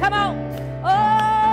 [0.00, 0.36] Come on.
[0.84, 1.45] Oh,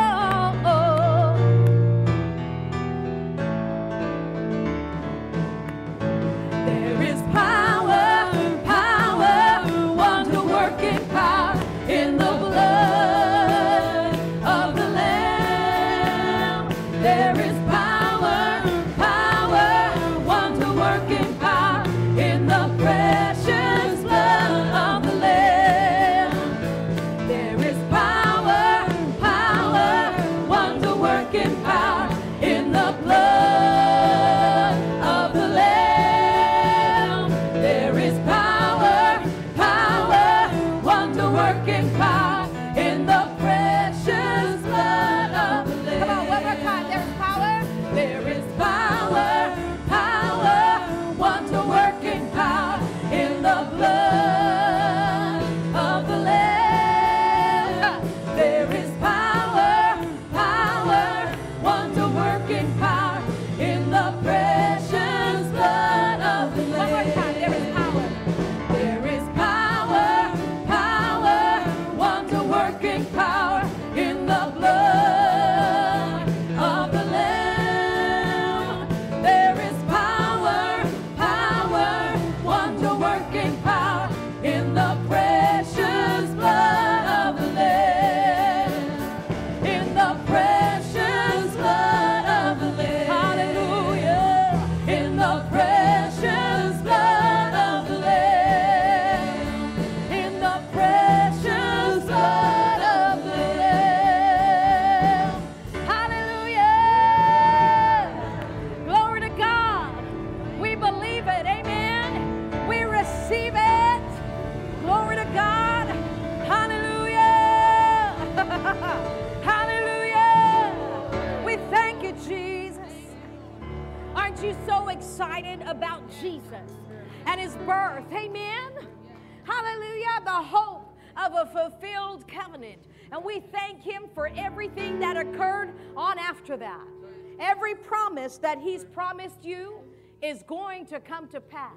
[141.05, 141.71] come to pass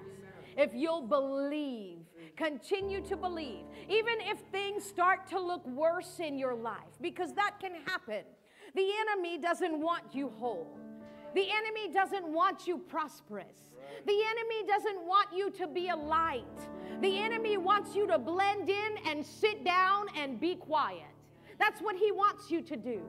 [0.57, 1.99] if you'll believe.
[2.37, 3.65] Continue to believe.
[3.89, 8.25] Even if things start to look worse in your life, because that can happen.
[8.75, 10.79] The enemy doesn't want you whole.
[11.35, 13.71] The enemy doesn't want you prosperous.
[14.07, 16.45] The enemy doesn't want you to be a light.
[17.01, 21.05] The enemy wants you to blend in and sit down and be quiet.
[21.59, 23.03] That's what he wants you to do.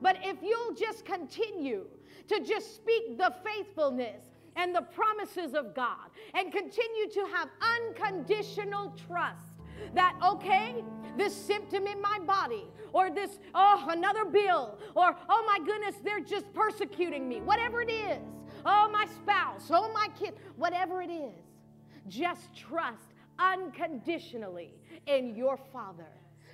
[0.00, 1.86] But if you'll just continue
[2.28, 4.22] to just speak the faithfulness
[4.56, 9.54] and the promises of God and continue to have unconditional trust
[9.94, 10.84] that, okay,
[11.16, 16.20] this symptom in my body, or this, oh, another bill, or oh my goodness, they're
[16.20, 18.22] just persecuting me, whatever it is,
[18.64, 21.42] oh, my spouse, oh, my kid, whatever it is,
[22.08, 24.74] just trust unconditionally
[25.06, 26.08] in your Father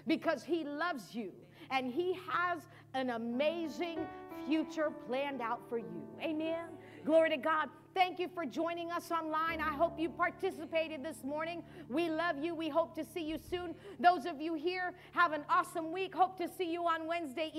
[0.06, 1.32] because He loves you
[1.70, 2.62] and He has
[2.94, 4.01] an amazing
[4.47, 6.02] future planned out for you.
[6.22, 6.64] Amen.
[7.05, 7.68] Glory to God.
[7.92, 9.60] Thank you for joining us online.
[9.60, 11.62] I hope you participated this morning.
[11.88, 12.54] We love you.
[12.54, 13.74] We hope to see you soon.
[13.98, 16.14] Those of you here, have an awesome week.
[16.14, 17.58] Hope to see you on Wednesday evening.